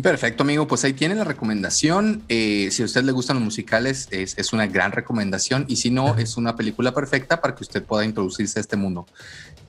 [0.01, 0.67] Perfecto, amigo.
[0.67, 2.23] Pues ahí tiene la recomendación.
[2.27, 5.65] Eh, si a usted le gustan los musicales, es, una gran recomendación.
[5.67, 9.05] Y si no, es una película perfecta para que usted pueda introducirse a este mundo.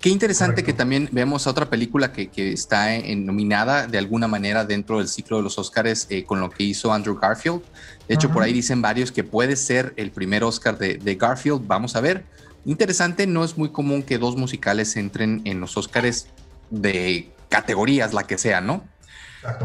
[0.00, 5.08] Qué interesante que también veamos otra película que, está nominada de alguna manera dentro del
[5.08, 7.62] ciclo de los Oscars eh, con lo que hizo Andrew Garfield.
[8.08, 11.66] De hecho, por ahí dicen varios que puede ser el primer Oscar de, de Garfield.
[11.66, 12.24] Vamos a ver.
[12.64, 16.26] Interesante, no es muy común que dos musicales entren en los Oscars
[16.70, 18.82] de categorías, la que sea, ¿no?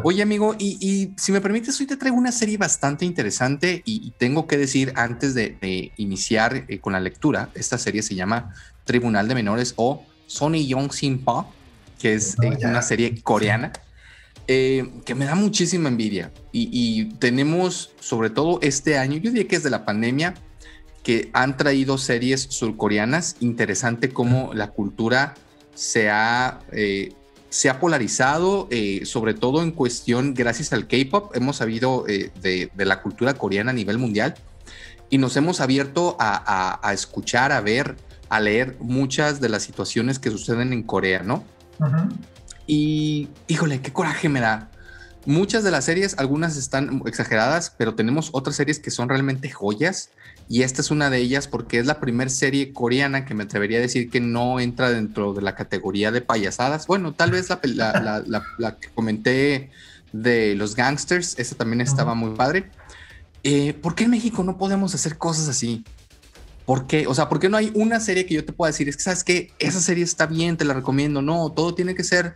[0.03, 4.47] Oye, amigo, y, si me permites, hoy te traigo una serie bastante interesante y, tengo
[4.47, 8.53] que decir antes de, iniciar eh, con la lectura, esta serie se llama
[8.83, 11.47] Tribunal de Menores o Sony Young Sin Pa,
[11.99, 13.71] que es eh, una serie coreana.
[14.47, 16.31] Eh, que me da muchísima envidia.
[16.51, 20.33] Y, y, tenemos sobre todo este año, yo diría que es de la pandemia,
[21.03, 25.35] que han traído series surcoreanas, interesante cómo la cultura
[25.73, 26.59] se ha
[27.51, 32.71] se ha polarizado, eh, sobre todo en cuestión, gracias al K-pop, hemos sabido eh, de,
[32.77, 34.35] la cultura coreana a nivel mundial
[35.09, 37.97] y nos hemos abierto a, escuchar, a ver,
[38.29, 41.43] a leer muchas de las situaciones que suceden en Corea, ¿no?
[42.67, 44.71] Y híjole, qué coraje me da.
[45.25, 50.09] Muchas de las series, algunas están exageradas, pero tenemos otras series que son realmente joyas
[50.51, 53.77] y esta es una de ellas porque es la primera serie coreana que me atrevería
[53.77, 56.87] a decir que no entra dentro de la categoría de payasadas.
[56.87, 59.71] Bueno, tal vez la, que comenté
[60.11, 62.69] de los gangsters, esa también estaba muy padre.
[63.43, 65.85] Eh, ¿Por qué en México no podemos hacer cosas así?
[66.65, 67.07] ¿Por qué?
[67.07, 68.89] O sea, ¿por qué no hay una serie que yo te pueda decir?
[68.89, 71.21] Es que sabes que esa serie está bien, te la recomiendo.
[71.21, 72.33] No, todo tiene que ser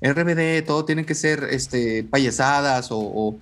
[0.00, 3.38] RBD, todo tiene que ser este, payasadas o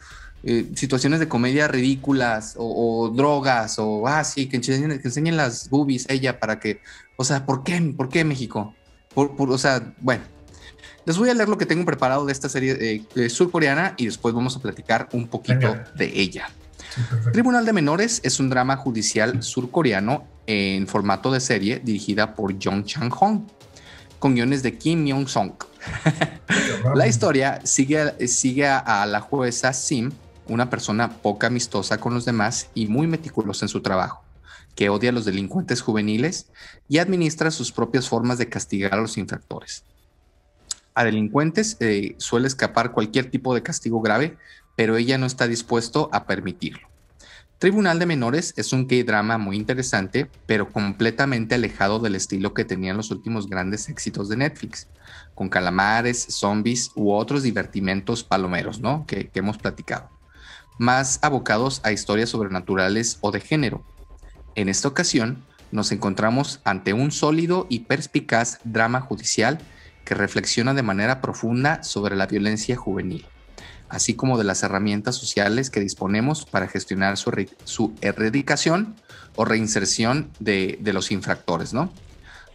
[0.48, 5.68] eh, situaciones de comedia ridículas o, drogas o así, ah, que, enseñen, que enseñen las
[5.70, 6.80] boobies ella para que,
[7.16, 7.80] o sea, ¿por qué?
[7.96, 8.74] ¿Por qué México?
[9.12, 10.22] Por, o sea, bueno,
[11.04, 14.34] les voy a leer lo que tengo preparado de esta serie eh, surcoreana y después
[14.34, 16.48] vamos a platicar un poquito de ella.
[17.32, 22.84] Tribunal de Menores es un drama judicial surcoreano en formato de serie dirigida por Jong
[22.84, 23.46] Chang-hong
[24.18, 25.54] con guiones de Kim Myung-song.
[26.94, 30.12] la historia sigue, sigue a la jueza Sim
[30.48, 34.22] una persona poco amistosa con los demás y muy meticulosa en su trabajo,
[34.74, 36.46] que odia a los delincuentes juveniles
[36.88, 39.84] y administra sus propias formas de castigar a los infractores.
[40.94, 44.36] A delincuentes eh, suele escapar cualquier tipo de castigo grave,
[44.76, 46.88] pero ella no está dispuesto a permitirlo.
[47.58, 52.98] Tribunal de Menores es un K-drama muy interesante, pero completamente alejado del estilo que tenían
[52.98, 54.88] los últimos grandes éxitos de Netflix,
[55.34, 59.06] con calamares, zombies u otros divertimentos palomeros, ¿no?
[59.06, 60.15] que hemos platicado
[60.78, 63.84] más abocados a historias sobrenaturales o de género.
[64.54, 69.58] En esta ocasión, nos encontramos ante un sólido y perspicaz drama judicial
[70.04, 73.26] que reflexiona de manera profunda sobre la violencia juvenil,
[73.88, 78.94] así como de las herramientas sociales que disponemos para gestionar su, erradicación
[79.34, 81.74] o reinserción de, los infractores.
[81.74, 81.92] ¿no?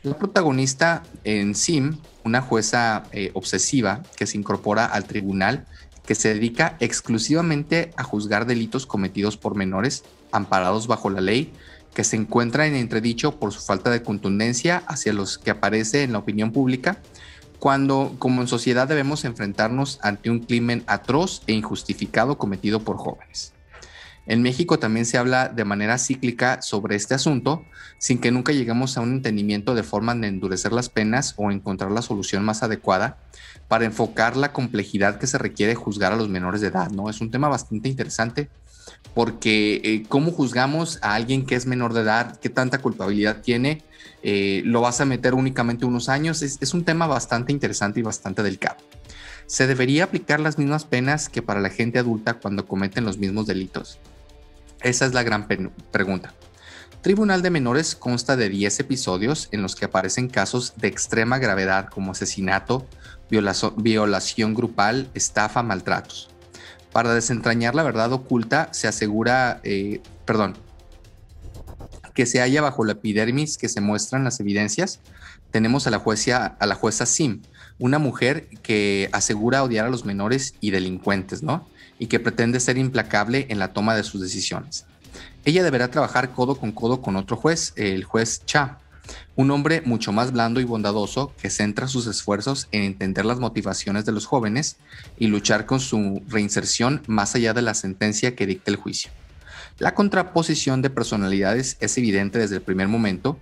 [0.03, 5.65] La protagonista en Sim, una jueza eh, obsesiva que se incorpora al tribunal
[6.05, 11.53] que se dedica exclusivamente a juzgar delitos cometidos por menores amparados bajo la ley,
[11.93, 16.13] que se encuentra en entredicho por su falta de contundencia hacia los que aparece en
[16.13, 16.99] la opinión pública,
[17.59, 23.53] cuando como en sociedad debemos enfrentarnos ante un crimen atroz e injustificado cometido por jóvenes.
[24.27, 27.65] En México también se habla de manera cíclica sobre este asunto,
[27.97, 31.91] sin que nunca lleguemos a un entendimiento de forma de endurecer las penas o encontrar
[31.91, 33.17] la solución más adecuada
[33.71, 37.09] para enfocar la complejidad que se requiere juzgar a los menores de edad, ¿no?
[37.09, 38.49] Es un tema bastante interesante.
[39.13, 43.81] porque eh, cómo juzgamos a alguien que es menor de edad, qué tanta culpabilidad tiene,
[44.23, 48.43] eh, lo vas a meter únicamente unos años, es, un tema bastante interesante y bastante
[48.43, 48.75] delicado.
[49.45, 53.47] ¿Se debería aplicar las mismas penas que para la gente adulta cuando cometen los mismos
[53.47, 53.99] delitos?
[54.81, 55.47] Esa es la gran
[55.91, 56.33] pregunta.
[57.01, 61.87] Tribunal de Menores consta de 10 episodios en los que aparecen casos de extrema gravedad
[61.87, 62.85] como asesinato,
[63.31, 66.29] violación grupal, estafa, maltratos.
[66.91, 70.55] Para desentrañar la verdad oculta, se asegura, eh, perdón,
[72.13, 74.99] que se halla bajo la epidermis que se muestran las evidencias.
[75.51, 77.41] Tenemos a la, jueza, a la jueza Sim,
[77.79, 81.67] una mujer que asegura odiar a los menores y delincuentes, ¿no?
[81.97, 84.85] Y que pretende ser implacable en la toma de sus decisiones.
[85.45, 88.77] Ella deberá trabajar codo con codo con otro juez, el juez Cha,
[89.35, 94.05] un hombre mucho más blando y bondadoso que centra sus esfuerzos en entender las motivaciones
[94.05, 94.77] de los jóvenes
[95.17, 99.11] y luchar con su reinserción más allá de la sentencia que dicta el juicio.
[99.79, 103.39] La contraposición de personalidades es evidente desde el primer momento.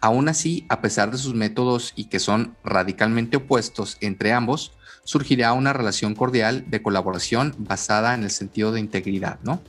[0.00, 4.72] Aún así, a pesar de sus métodos y que son radicalmente opuestos entre ambos,
[5.04, 9.62] surgirá una relación cordial de colaboración basada en el sentido de integridad, ¿no?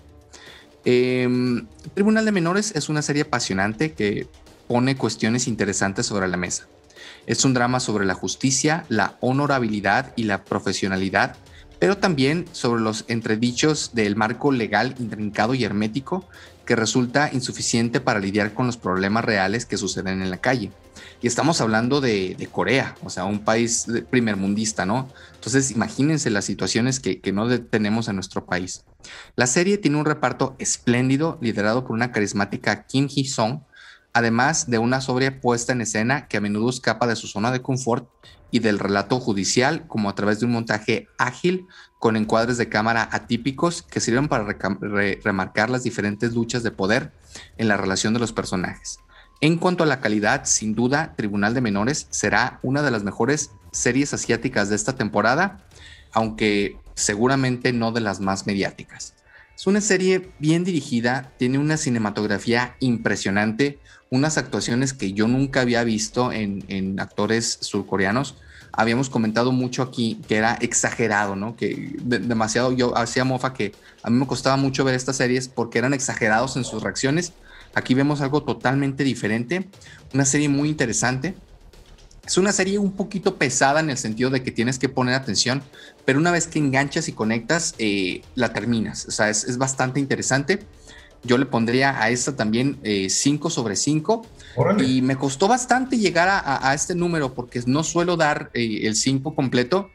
[0.85, 4.27] Em, Tribunal de Menores es una serie apasionante que
[4.67, 6.67] pone cuestiones interesantes sobre la mesa.
[7.25, 11.35] Es un drama sobre la justicia, la honorabilidad y la profesionalidad,
[11.79, 16.25] pero también sobre los entredichos del marco legal intrincado y hermético
[16.65, 20.71] que resulta insuficiente para lidiar con los problemas reales que suceden en la calle.
[21.21, 25.09] Y estamos hablando de, Corea, o sea, un país primermundista, ¿no?
[25.35, 28.83] Entonces, imagínense las situaciones que, que no tenemos en nuestro país.
[29.35, 33.61] La serie tiene un reparto espléndido, liderado por una carismática Kim Hee-sung,
[34.13, 37.61] además de una sobria puesta en escena que a menudo escapa de su zona de
[37.61, 38.07] confort
[38.51, 41.65] y del relato judicial, como a través de un montaje ágil
[41.97, 44.45] con encuadres de cámara atípicos que sirven para
[45.23, 47.11] remarcar las diferentes luchas de poder
[47.57, 48.99] en la relación de los personajes.
[49.41, 53.51] En cuanto a la calidad, sin duda, Tribunal de Menores será una de las mejores
[53.71, 55.65] series asiáticas de esta temporada,
[56.13, 59.15] aunque seguramente no de las más mediáticas.
[59.55, 65.83] Es una serie bien dirigida, tiene una cinematografía impresionante, unas actuaciones que yo nunca había
[65.83, 68.35] visto en, actores surcoreanos.
[68.71, 71.55] Habíamos comentado mucho aquí que era exagerado, ¿no?
[71.55, 75.77] Que demasiado, yo hacía mofa que a mí me costaba mucho ver estas series porque
[75.77, 77.33] eran exagerados en sus reacciones.
[77.75, 79.69] Aquí vemos algo totalmente diferente,
[80.13, 81.35] una serie muy interesante.
[82.25, 85.61] Es una serie un poquito pesada en el sentido de que tienes que poner atención,
[86.05, 89.05] pero una vez que enganchas y conectas, eh, la terminas.
[89.07, 90.65] O sea, es, es bastante interesante.
[91.23, 94.25] Yo le pondría a esta también 5 eh, sobre 5.
[94.79, 99.33] Y me costó bastante llegar a, este número porque no suelo dar eh, el 5
[99.33, 99.89] completo,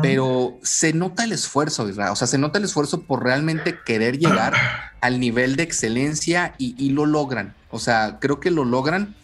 [0.00, 2.12] pero se nota el esfuerzo, Israel.
[2.12, 4.54] O sea, se nota el esfuerzo por realmente querer llegar
[5.00, 7.54] al nivel de excelencia y, lo logran.
[7.70, 9.14] O sea, creo que lo logran.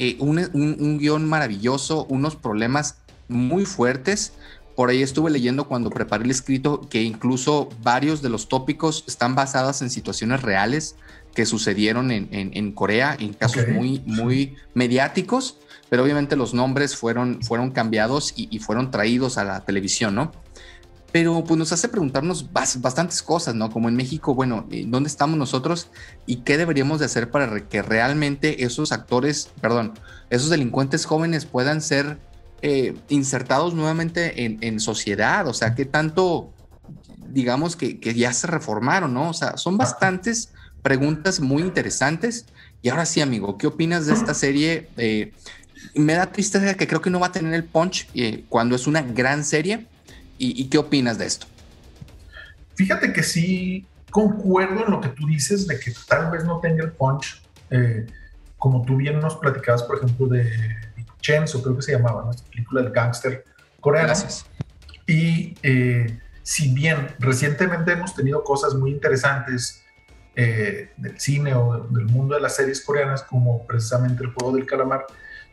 [0.00, 2.96] Eh, un, un guion maravilloso, unos problemas
[3.28, 4.32] muy fuertes,
[4.78, 9.34] por ahí estuve leyendo cuando preparé el escrito que incluso varios de los tópicos están
[9.34, 10.94] basados en situaciones reales
[11.34, 15.58] que sucedieron en, Corea, en casos muy, muy mediáticos,
[15.88, 20.30] pero obviamente los nombres fueron, fueron cambiados y, fueron traídos a la televisión, ¿no?
[21.10, 23.70] Pero pues nos hace preguntarnos bastantes cosas, ¿no?
[23.70, 25.88] Como en México, bueno, eh, ¿dónde estamos nosotros
[26.26, 29.94] y qué deberíamos de hacer para que realmente esos actores, perdón,
[30.28, 32.18] esos delincuentes jóvenes puedan ser
[32.60, 36.52] eh, insertados nuevamente en, sociedad, o sea, que tanto,
[37.28, 39.30] digamos, que, ya se reformaron, ¿no?
[39.30, 42.46] O sea, son bastantes preguntas muy interesantes.
[42.82, 44.88] Y ahora sí, amigo, ¿qué opinas de esta serie?
[44.96, 45.32] Eh,
[45.94, 48.88] me da tristeza que creo que no va a tener el punch eh, cuando es
[48.88, 49.86] una gran serie.
[50.38, 51.46] ¿Y, qué opinas de esto?
[52.74, 56.84] Fíjate que sí concuerdo en lo que tú dices de que tal vez no tenga
[56.84, 57.42] el punch,
[58.56, 60.50] como tú bien nos platicabas, por ejemplo, de
[61.54, 62.30] o creo que se llamaba, ¿no?
[62.30, 63.44] Esta película del gángster
[63.80, 64.08] coreano.
[64.08, 64.46] Gracias.
[65.06, 69.84] Y eh, si bien recientemente hemos tenido cosas muy interesantes
[70.34, 74.66] eh, del cine o del mundo de las series coreanas, como precisamente el juego del
[74.66, 75.06] calamar,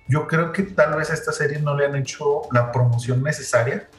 [0.07, 3.89] yo creo que tal vez a esta serie no le han hecho la promoción necesaria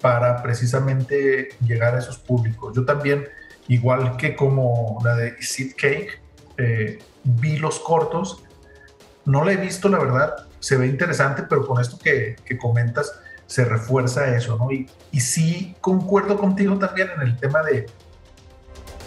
[0.00, 2.74] para precisamente llegar a esos públicos.
[2.74, 3.28] Yo también,
[3.68, 6.20] igual que como la de Seed Cake,
[6.56, 8.42] eh, vi los cortos,
[9.24, 13.12] no la he visto, la verdad, se ve interesante, pero con esto que, comentas
[13.46, 14.70] se refuerza eso, ¿no?
[14.70, 17.86] Y, y sí concuerdo contigo también en el tema de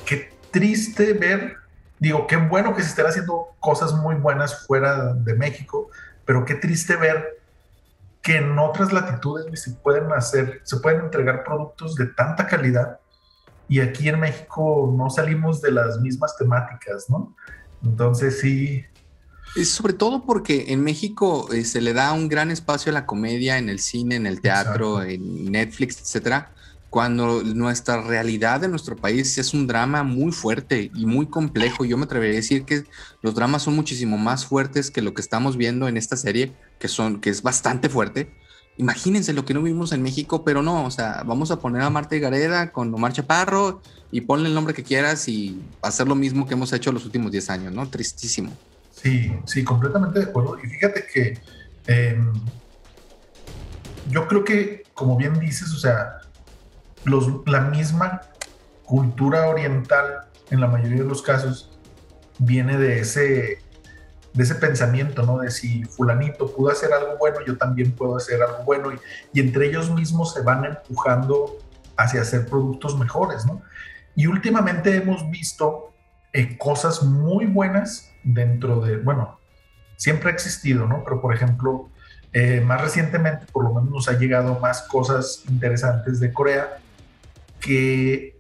[0.06, 1.56] qué triste ver,
[1.98, 5.90] digo, qué bueno que se estén haciendo cosas muy buenas fuera de México,
[6.26, 7.43] pero qué triste ver
[8.24, 13.00] que en otras latitudes se pueden hacer, se pueden entregar productos de tanta calidad
[13.68, 17.36] y aquí en México no salimos de las mismas temáticas, ¿no?
[17.84, 18.86] Entonces sí.
[19.66, 23.58] Sobre todo porque en México eh, se le da un gran espacio a la comedia
[23.58, 26.52] en el cine, en el teatro, en Netflix, etcétera,
[26.94, 31.86] cuando nuestra realidad de nuestro país es un drama muy fuerte y muy complejo.
[31.86, 32.84] Yo me atrevería a decir que
[33.24, 36.88] los dramas son muchísimo más fuertes que lo que estamos viendo en esta serie, que
[36.88, 38.32] son que es bastante fuerte
[38.78, 41.90] imagínense lo que no vimos en México, pero no, o sea, vamos a poner a
[41.90, 43.82] Marta Gareda con Omar Chaparro
[44.12, 47.32] y ponle el nombre que quieras y hacer lo mismo que hemos hecho los últimos
[47.32, 47.90] 10 años, ¿no?
[47.90, 48.56] Tristísimo.
[48.92, 50.58] Sí, sí, completamente de acuerdo.
[50.64, 51.40] Y fíjate que
[51.88, 52.34] em,
[54.10, 56.22] yo creo que, como bien dices, o sea,
[57.06, 58.22] los, la misma
[58.84, 61.78] cultura oriental, en la mayoría de los casos,
[62.40, 63.60] viene de ese
[64.34, 65.40] de ese pensamiento, ¿no?
[65.40, 68.92] De si fulanito pudo hacer algo bueno, yo también puedo hacer algo bueno.
[69.32, 71.58] Y, entre ellos mismos se van empujando
[71.98, 73.62] hacia hacer productos mejores, ¿no?
[74.16, 75.94] Y últimamente hemos visto
[76.34, 79.40] eh, cosas muy buenas dentro de, bueno,
[79.98, 81.04] siempre ha existido, ¿no?
[81.04, 81.90] Pero por ejemplo,
[82.32, 86.80] eh, más recientemente por lo menos nos ha llegado más cosas interesantes de Corea
[87.64, 88.40] que,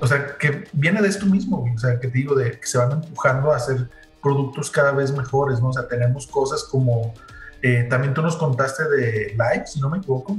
[0.00, 2.78] o sea, que viene de esto mismo, o sea, que te digo, de que se
[2.78, 3.88] van empujando a hacer
[4.22, 5.68] productos cada vez mejores, ¿no?
[5.68, 7.14] O sea, tenemos cosas como,
[7.62, 10.36] eh, también tú nos contaste de Live, si no me equivoco,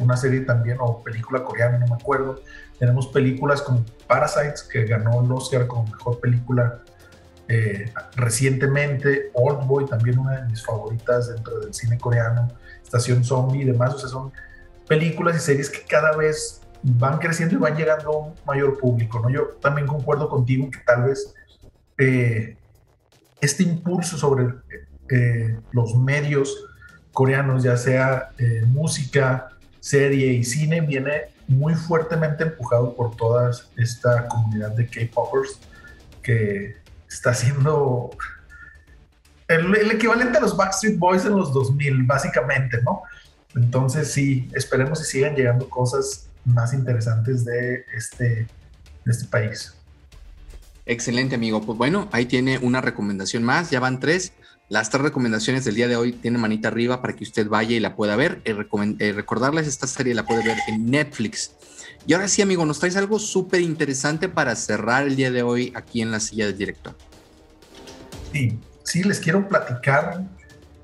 [0.00, 2.40] una serie también, o película coreana, no me acuerdo.
[2.78, 6.80] Tenemos películas como Parasites, que ganó el Oscar como mejor película
[7.48, 12.48] eh, recientemente, Old Boy, también una de mis favoritas dentro del cine coreano,
[12.82, 14.32] Estación Zombie y demás, o sea, son
[14.88, 19.20] películas y series que cada vez van creciendo y van llegando a un mayor público,
[19.20, 19.30] ¿no?
[19.30, 21.34] Yo también concuerdo contigo que tal vez
[21.98, 22.56] eh,
[23.40, 24.54] este impulso sobre
[25.10, 26.56] eh, los medios
[27.12, 29.48] coreanos, ya sea eh, música,
[29.80, 35.58] serie y cine, viene muy fuertemente empujado por toda esta comunidad de K-Popers
[36.22, 36.76] que
[37.08, 38.10] está haciendo
[39.48, 43.02] el, el, equivalente a los Backstreet Boys en los 2000, básicamente, ¿no?
[43.54, 48.46] Entonces sí, esperemos que sigan llegando cosas más interesantes de este,
[49.04, 49.74] de este país.
[50.86, 51.60] Excelente, amigo.
[51.60, 53.70] Pues bueno, ahí tiene una recomendación más.
[53.70, 54.32] Ya van tres.
[54.70, 57.80] Las tres recomendaciones del día de hoy tienen manita arriba para que usted vaya y
[57.80, 58.40] la pueda ver.
[58.44, 58.56] Eh,
[58.98, 61.52] eh, recordarles, esta serie la puede ver en Netflix.
[62.06, 65.72] Y ahora sí, amigo, nos traes algo súper interesante para cerrar el día de hoy
[65.74, 66.94] aquí en la silla del director.
[68.32, 70.24] Sí, sí, les quiero platicar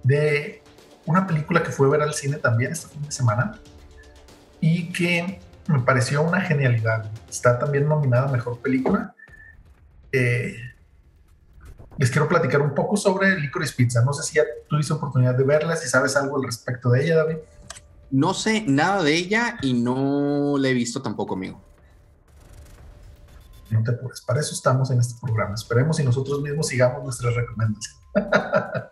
[0.03, 0.62] de
[1.07, 3.59] una película que fue a ver al cine también este fin de semana
[4.61, 7.11] y que me pareció una genialidad.
[7.28, 9.14] Está también nominada a Mejor Película
[10.14, 10.55] eh,
[11.98, 14.05] les quiero platicar un poco sobre Licorice Pizza.
[14.05, 17.16] No sé si ya tuviste oportunidad de verla, si sabes algo al respecto de ella,
[17.16, 17.38] David.
[18.11, 21.61] No sé nada de ella y no la he visto tampoco, amigo.
[23.70, 25.55] No te apures, para eso estamos en este programa.
[25.55, 28.00] Esperemos y nosotros mismos sigamos nuestras recomendaciones.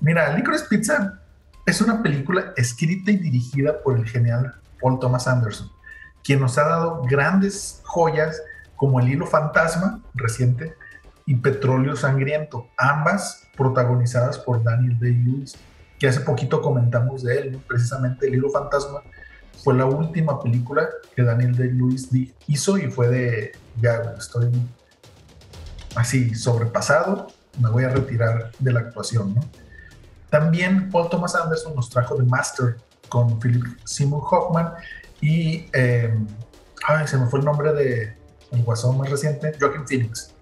[0.00, 1.20] Mira, Licorice Pizza
[1.66, 5.70] es una película escrita y dirigida por el genial Paul Thomas Anderson,
[6.24, 8.40] quien nos ha dado grandes joyas
[8.76, 10.74] como El Hilo Fantasma, reciente,
[11.26, 15.56] y Petróleo Sangriento, ambas protagonizadas por Daniel Day-Lewis,
[15.98, 19.02] que hace poquito comentamos de él, precisamente El Hilo Fantasma
[19.62, 22.08] fue la última película que Daniel Day-Lewis
[22.46, 24.50] hizo y fue de, ya estoy
[25.94, 27.26] así sobrepasado,
[27.60, 29.42] me voy a retirar de la actuación, ¿no?
[30.30, 32.76] También Paul Thomas Anderson nos trajo The Master
[33.08, 34.72] con Philip Seymour Hoffman
[35.20, 36.14] y, eh,
[36.86, 38.16] ay, se me fue el nombre de,
[38.52, 40.32] el guasón más reciente, Joaquin Phoenix.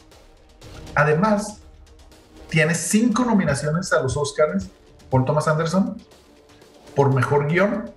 [0.95, 1.61] Además,
[2.49, 4.68] tiene cinco nominaciones a los Oscars
[5.11, 5.97] por Thomas Anderson
[6.95, 7.91] por mejor guion,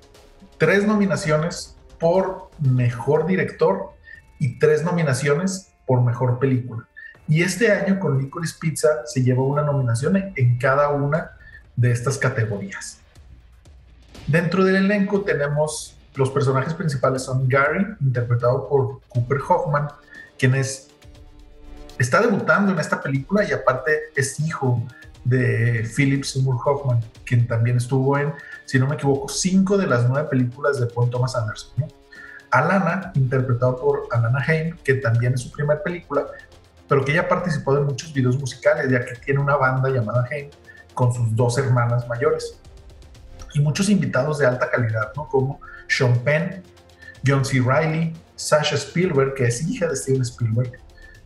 [0.57, 3.93] tres nominaciones por mejor director
[4.39, 6.87] y tres nominaciones por mejor película.
[7.27, 11.31] Y este año con Licorice Pizza se llevó una nominación en cada una
[11.81, 12.99] de estas categorías.
[14.27, 19.87] Dentro del elenco tenemos los personajes principales son Gary, interpretado por Cooper Hoffman,
[20.37, 20.89] quien es,
[21.97, 24.83] está debutando en esta película y aparte es hijo
[25.23, 28.33] de Philip Seymour Hoffman, quien también estuvo en,
[28.65, 31.85] si no me equivoco, cinco de las nueve películas de Paul Thomas Anderson.
[32.51, 36.27] Alana, interpretado por Alana Haim, que también es su primera película,
[36.87, 40.49] pero que ella participó de muchos videos musicales, ya que tiene una banda llamada Haim
[40.93, 42.57] con sus dos hermanas mayores.
[43.53, 45.27] Y muchos invitados de alta calidad, ¿no?
[45.27, 46.63] Como sean Penn,
[47.25, 47.61] John C.
[47.61, 50.79] Reilly, Sasha Spielberg, que es hija de Steven Spielberg,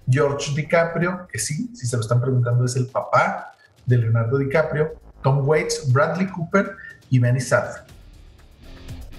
[0.10, 3.54] George DiCaprio, que sí, si se lo están preguntando, es el papá
[3.86, 4.94] de Leonardo DiCaprio,
[5.24, 6.76] Tom Waits, Bradley Cooper
[7.10, 7.84] y Benny Safdie.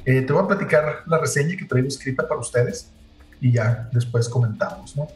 [0.04, 2.90] Eh, te voy a platicar la reseña que traigo escrita para ustedes
[3.40, 5.08] y ya después comentamos, ¿no?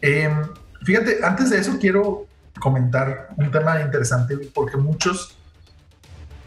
[0.00, 0.48] Em,
[0.82, 2.26] fíjate, antes de eso quiero
[2.60, 5.36] comentar un tema interesante porque muchos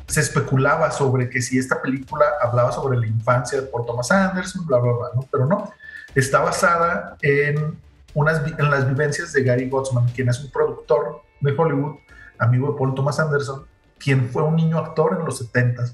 [0.07, 4.77] se especulaba sobre que si esta película hablaba sobre la infancia Paul Thomas Anderson, bla,
[4.77, 5.27] bla, bla.
[5.31, 5.71] Pero no,
[6.13, 7.79] está basada en,
[8.13, 11.95] unas, en las vivencias de Gary Gottsman, quien es un productor de Hollywood,
[12.37, 13.65] amigo de Paul Thomas Anderson,
[13.97, 15.85] quien fue un niño actor en los 70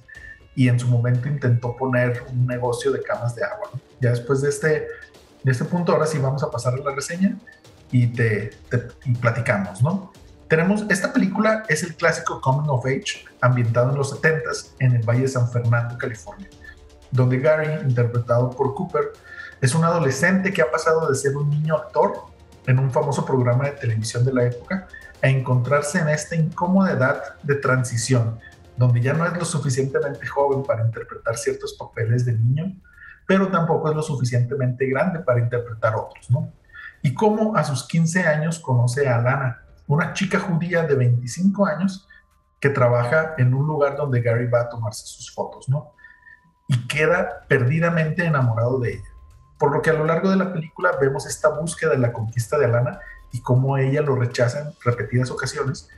[0.55, 3.69] y en su momento intentó poner un negocio de camas de agua.
[4.01, 4.87] Ya después de este,
[5.43, 7.37] de este punto, ahora sí vamos a pasar a la reseña
[7.91, 8.51] y te,
[9.19, 10.11] platicamos, ¿no?
[10.47, 15.03] Tenemos, esta película es el clásico Coming of Age, ambientado en los 70s en el
[15.03, 16.49] Valle de San Fernando, California,
[17.11, 19.13] donde Gary, interpretado por Cooper,
[19.61, 22.25] es un adolescente que ha pasado de ser un niño actor
[22.67, 24.87] en un famoso programa de televisión de la época
[25.21, 28.39] a encontrarse en esta incómoda edad de transición,
[28.75, 32.75] donde ya no es lo suficientemente joven para interpretar ciertos papeles de niño,
[33.27, 36.51] pero tampoco es lo suficientemente grande para interpretar otros, ¿no?
[37.01, 42.07] Y cómo a sus 15 años conoce a Alana, una chica judía de 25 años
[42.59, 45.93] que trabaja en un lugar donde Gary va a tomarse sus fotos, ¿no?
[46.67, 49.09] Y queda perdidamente enamorado de ella.
[49.57, 52.57] Por lo que a lo largo de la película vemos esta búsqueda de la conquista
[52.57, 52.99] de Alana
[53.31, 55.89] y cómo ella lo rechaza en repetidas ocasiones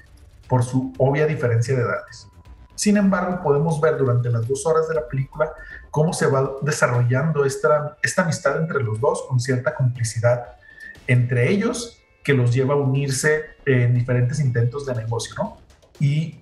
[0.48, 2.28] por su obvia diferencia de edades.
[2.76, 5.52] Sin embargo, podemos ver durante las dos horas de la película
[5.92, 10.58] cómo se va desarrollando esta, esta amistad entre los dos con cierta complicidad
[11.08, 15.58] entre ellos que los lleva a unirse en diferentes intentos de negocio, ¿no?
[16.00, 16.40] Y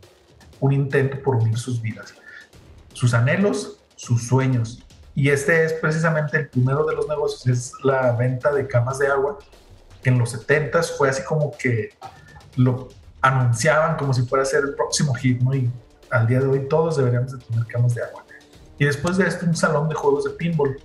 [0.60, 2.14] un intento por unir sus vidas,
[2.94, 4.84] sus anhelos, sus sueños.
[5.16, 9.08] Y este es precisamente el primero de los negocios, es la venta de camas de
[9.08, 9.40] agua,
[10.04, 11.90] en los 70 fue así como que
[12.56, 12.90] lo
[13.22, 15.54] anunciaban como si fuera a ser el próximo hit, ¿no?
[15.54, 15.70] Y
[16.10, 18.26] al día de hoy todos deberíamos de tener camas de agua.
[18.78, 20.80] Y después de esto, un salón de juegos de pinball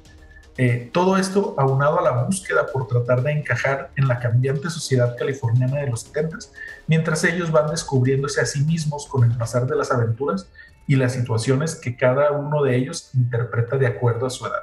[0.59, 5.15] eh, todo esto aunado a la búsqueda por tratar de encajar en la cambiante sociedad
[5.17, 6.39] californiana de los 70,
[6.87, 10.49] mientras ellos van descubriéndose a sí mismos con el pasar de las aventuras
[10.87, 14.63] y las situaciones que cada uno de ellos interpreta de acuerdo a su edad.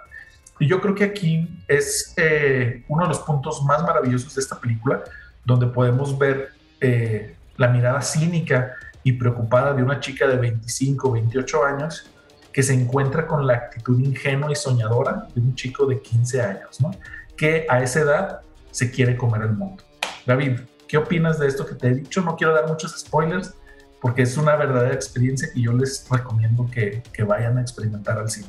[0.60, 4.60] Y yo creo que aquí es eh, uno de los puntos más maravillosos de esta
[4.60, 5.04] película,
[5.46, 8.74] donde podemos ver eh, la mirada cínica
[9.04, 12.10] y preocupada de una chica de 25, 28 años
[12.54, 16.80] que se encuentra con la actitud ingenua y soñadora de un chico de 15 años,
[16.80, 16.92] ¿no?
[17.36, 19.84] Que a esa edad se quiere comer el mundo.
[20.26, 22.22] David, ¿qué opinas de esto que te he dicho?
[22.22, 23.54] No quiero dar muchos spoilers
[24.00, 28.30] porque es una verdadera experiencia que yo les recomiendo que, que vayan a experimentar al
[28.30, 28.48] cine.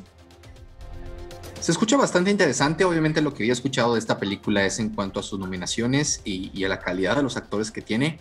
[1.60, 2.84] Se escucha bastante interesante.
[2.84, 6.50] Obviamente lo que había escuchado de esta película es en cuanto a sus nominaciones y,
[6.52, 8.18] y, a la calidad de los actores que tiene.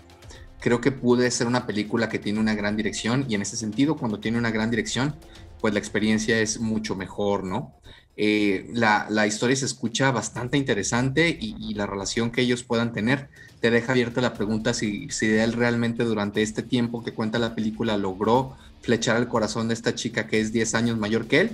[0.61, 3.97] Creo que puede ser una película que tiene una gran dirección y en ese sentido,
[3.97, 5.15] cuando tiene una gran dirección,
[5.63, 7.73] pues la experiencia es mucho mejor, ¿no?
[8.17, 13.29] Eh, la, historia se escucha bastante interesante y, la relación que ellos puedan tener
[13.61, 17.55] te deja abierta la pregunta si, si él realmente durante este tiempo que cuenta la
[17.55, 21.51] película logró flechar el corazón de esta chica que es 10 años mayor que él.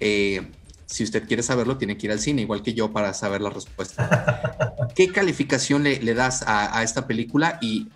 [0.00, 0.50] Eh,
[0.86, 3.50] si usted quiere saberlo, tiene que ir al cine, igual que yo, para saber la
[3.50, 4.64] respuesta.
[4.96, 7.58] ¿Qué calificación le, das a, esta película?
[7.60, 7.88] Y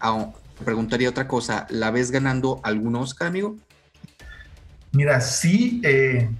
[0.62, 3.56] preguntaría otra cosa, ¿la ves ganando algún Oscar, amigo?
[4.92, 6.30] Mira, sí, eh,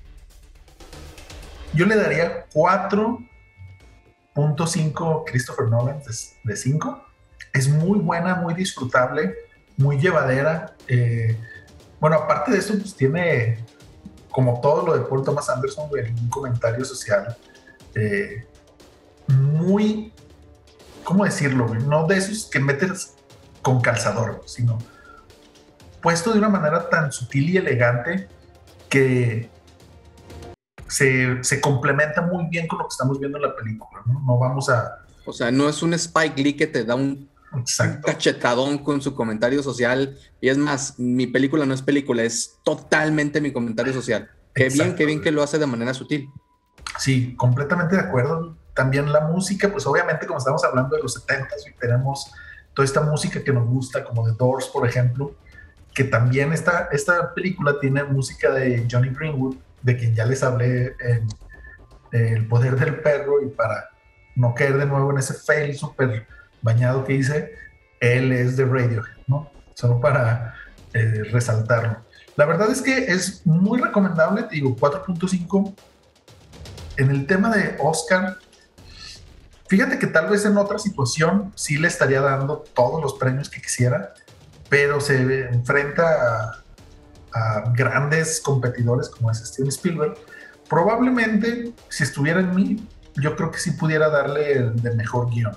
[1.74, 6.01] yo le daría 4.5 Christopher Nolan
[6.44, 7.05] de 5.
[7.53, 9.34] Es muy buena, muy disfrutable,
[9.76, 10.76] muy llevadera.
[10.86, 11.36] Eh,
[12.01, 13.59] bueno, aparte de eso, pues tiene,
[14.30, 17.36] como todo lo de Paul Thomas Anderson, un comentario social
[17.94, 18.46] eh,
[19.26, 20.12] muy,
[21.05, 21.74] ¿cómo decirlo?
[21.74, 23.14] No de esos que metes
[23.62, 24.78] con calzador, sino
[26.01, 28.28] puesto de una manera tan sutil y elegante
[28.89, 29.51] que
[30.89, 34.20] se, complementa muy bien con lo que estamos viendo en la película, ¿no?
[34.20, 35.05] No vamos a...
[35.24, 37.28] O sea, no es un Spike Lee que te da un,
[38.03, 40.16] cachetadón con su comentario social.
[40.41, 44.30] Y es más, mi película no es película, es totalmente mi comentario social.
[44.55, 46.28] Qué bien, qué bien que lo hace de manera sutil.
[46.99, 48.57] Sí, completamente de acuerdo.
[48.74, 52.32] También la música, pues obviamente como estamos hablando de los 70 y tenemos
[52.74, 55.34] toda esta música que nos gusta, como The Doors, por ejemplo,
[55.99, 60.94] que también esta, esta película tiene música de Johnny Greenwood, de quien ya les hablé
[61.01, 61.26] en
[62.12, 63.90] El Poder del Perro, y para
[64.36, 66.24] no caer de nuevo en ese fail súper
[66.62, 67.53] bañado que hice,
[67.99, 69.51] él es de Radiohead, ¿no?
[69.74, 70.55] Solo para
[70.92, 71.96] eh, resaltarlo.
[72.36, 75.74] La verdad es que es muy recomendable, te digo, 4.5.
[76.96, 78.36] En el tema de Oscar,
[79.66, 83.61] fíjate que tal vez en otra situación sí le estaría dando todos los premios que
[83.61, 84.14] quisiera,
[84.68, 86.62] pero se enfrenta
[87.34, 90.14] a grandes competidores como es Steven Spielberg,
[90.68, 95.56] probablemente si estuviera en mí, yo creo que sí pudiera darle el de mejor guion.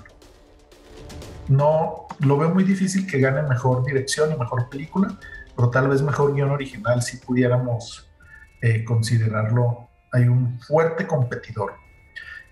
[1.48, 5.18] No, lo veo muy difícil que gane mejor dirección y mejor película,
[5.56, 8.08] pero tal vez mejor guion original si pudiéramos
[8.62, 9.88] eh, considerarlo.
[10.12, 11.74] Hay un fuerte competidor.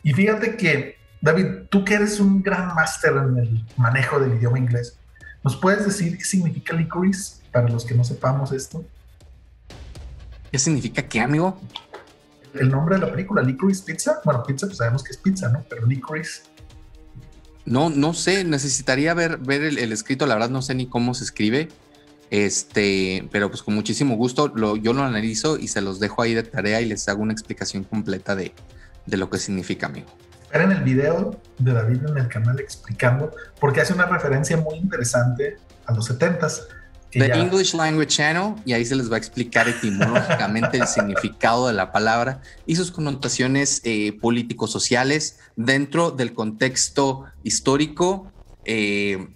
[0.02, 4.58] Y fíjate que, David, tú que eres un gran máster en el manejo del idioma
[4.58, 4.99] inglés,
[5.42, 8.84] ¿nos puedes decir qué significa licorice para los que no sepamos esto?
[10.50, 11.60] ¿Qué significa qué, amigo?
[12.54, 14.20] El nombre de la película, Licorice Pizza.
[14.24, 15.64] Bueno, pizza, pues sabemos que es pizza, ¿no?
[15.68, 16.42] Pero Licorice.
[17.64, 21.24] No, no sé, necesitaría ver, ver el, escrito, la verdad no sé ni cómo se
[21.24, 21.68] escribe.
[22.30, 26.34] Este, pero pues con muchísimo gusto lo, yo lo analizo y se los dejo ahí
[26.34, 28.52] de tarea y les hago una explicación completa de,
[29.06, 30.08] de lo que significa, amigo.
[30.50, 35.58] Esperen el video de David en el canal explicando, porque hace una referencia muy interesante
[35.86, 36.62] a los 70s
[37.12, 41.72] The English Language Channel y ahí se les va a explicar etimológicamente el significado de
[41.72, 48.32] la palabra y sus connotaciones eh, político-sociales dentro del contexto histórico
[48.64, 49.28] eh,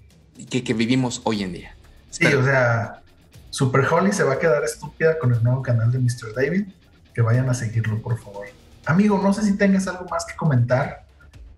[0.50, 1.76] que, vivimos hoy en día.
[2.10, 3.02] Sí, o sea,
[3.50, 6.34] Super Holly se va a quedar estúpida con el nuevo canal de Mr.
[6.34, 6.66] David.
[7.14, 8.48] Que vayan a seguirlo, por favor.
[8.84, 11.03] Amigo, no sé si tengas algo más que comentar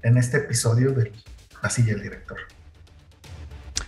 [0.02, 1.12] en este episodio de
[1.62, 2.38] La silla del director.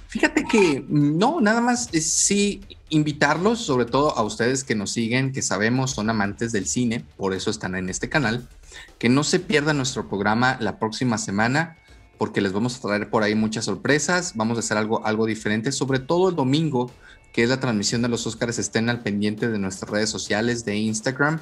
[0.09, 5.33] Fíjate que no, nada más es, sí invitarlos, sobre todo a ustedes que nos siguen,
[5.33, 8.49] que sabemos son amantes del cine, por eso están en este canal,
[8.99, 11.77] que no se pierdan nuestro programa la próxima semana,
[12.17, 15.73] porque les vamos a traer por ahí muchas sorpresas, vamos a hacer algo, algo diferente,
[15.73, 16.91] sobre todo el domingo,
[17.33, 20.77] que es la transmisión de los Oscars, estén al pendiente de nuestras redes sociales, de
[20.77, 21.39] Instagram,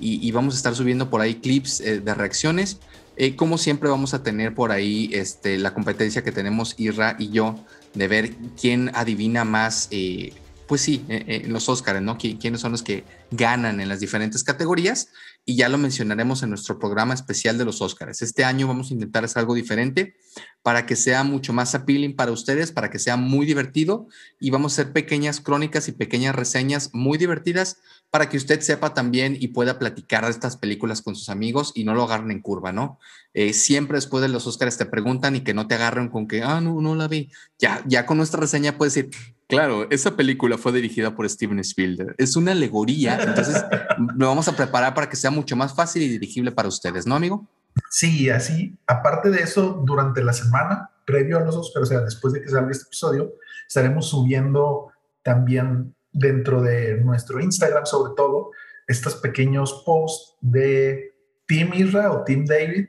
[0.00, 2.78] y, vamos a estar subiendo por ahí clips eh, de reacciones.
[3.16, 7.30] Eh, como siempre vamos a tener por ahí este, la competencia que tenemos Irra y
[7.30, 7.54] yo
[7.94, 10.32] de ver quién adivina más, eh,
[10.66, 12.16] pues sí, eh, eh, los Óscares, ¿no?
[12.16, 15.08] ¿Quiénes son los que ganan en las diferentes categorías?
[15.44, 18.22] Y ya lo mencionaremos en nuestro programa especial de los Óscares.
[18.22, 20.16] Este año vamos a intentar hacer algo diferente
[20.62, 24.08] para que sea mucho más appealing para ustedes, para que sea muy divertido
[24.40, 27.76] y vamos a hacer pequeñas crónicas y pequeñas reseñas muy divertidas
[28.10, 31.84] para que usted sepa también y pueda platicar de estas películas con sus amigos y
[31.84, 32.98] no lo agarren en curva, ¿no?
[33.34, 36.42] Eh, siempre después de los Oscars te preguntan y que no te agarren con que,
[36.42, 37.30] ah, no, no la vi.
[37.58, 39.10] Ya, ya con nuestra reseña puedes decir,
[39.54, 42.14] claro, esa película fue dirigida por Steven Spielberg.
[42.18, 43.64] Es una alegoría, entonces
[44.16, 47.14] lo vamos a preparar para que sea mucho más fácil y dirigible para ustedes, ¿no,
[47.14, 47.46] amigo?
[47.90, 52.32] Sí, así, aparte de eso, durante la semana, previo a los Oscars, o sea, después
[52.32, 53.32] de que salga este episodio,
[53.66, 54.92] estaremos subiendo
[55.22, 58.50] también dentro de nuestro Instagram, sobre todo,
[58.86, 61.14] estos pequeños posts de
[61.46, 62.88] Team Isra o Team David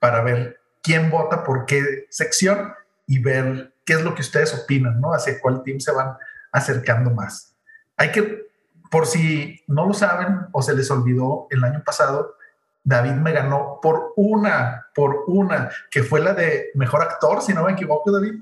[0.00, 2.72] para ver quién vota por qué sección
[3.06, 5.12] y ver qué es lo que ustedes opinan, ¿no?
[5.12, 6.16] Hacia cuál team se van
[6.52, 7.54] acercando más.
[7.96, 8.46] Hay que,
[8.90, 12.36] por si no lo saben o se les olvidó, el año pasado
[12.84, 17.64] David me ganó por una, por una, que fue la de mejor actor, si no
[17.64, 18.34] me equivoco, David.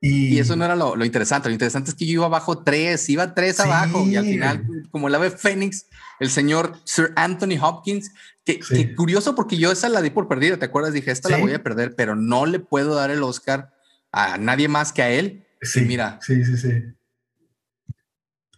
[0.00, 1.48] Y, eso no era lo, interesante.
[1.48, 5.08] Lo interesante es que yo iba abajo tres, iba tres abajo y al final, como
[5.08, 5.86] la ve Fénix,
[6.20, 8.12] el señor Sir Anthony Hopkins,
[8.44, 8.60] que,
[8.94, 10.92] curioso porque yo esa la di por perdida, ¿te acuerdas?
[10.92, 13.73] Dije, esta la voy a perder, pero no le puedo dar el Oscar
[14.14, 15.46] a nadie más que a él.
[15.60, 16.18] Sí, mira.
[16.22, 16.82] Sí, sí, sí.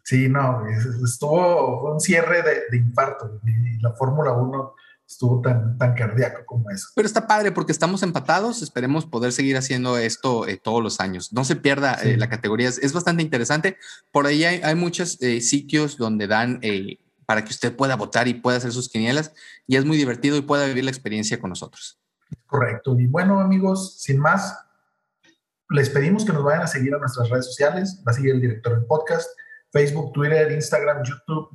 [0.04, 0.62] Sí, no,
[1.04, 4.74] estuvo un cierre de, de infarto y la Fórmula 1
[5.08, 6.88] estuvo tan, tan cardíaco como eso.
[6.94, 11.32] Pero está padre porque estamos empatados, esperemos poder seguir haciendo esto eh, todos los años.
[11.32, 13.78] No se pierda eh, la categoría, es, bastante interesante.
[14.12, 16.60] Por ahí hay, muchos eh, sitios donde dan
[17.24, 19.32] para que usted pueda votar y pueda hacer sus quinielas
[19.66, 21.98] y es muy divertido y pueda vivir la experiencia con nosotros.
[22.46, 22.98] Correcto.
[22.98, 24.58] Y bueno, amigos, sin más,
[25.70, 28.02] les pedimos que nos vayan a seguir a nuestras redes sociales.
[28.06, 29.28] Va a seguir el director del podcast,
[29.72, 31.50] Facebook, Twitter, Instagram, YouTube,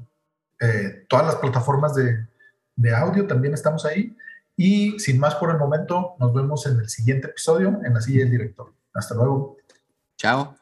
[1.10, 2.28] todas las plataformas de,
[2.76, 4.16] de audio, también estamos ahí.
[4.56, 8.20] Y sin más por el momento, nos vemos en el siguiente episodio en la silla
[8.20, 8.74] del director.
[8.94, 9.58] Hasta luego.
[10.18, 10.61] Chao.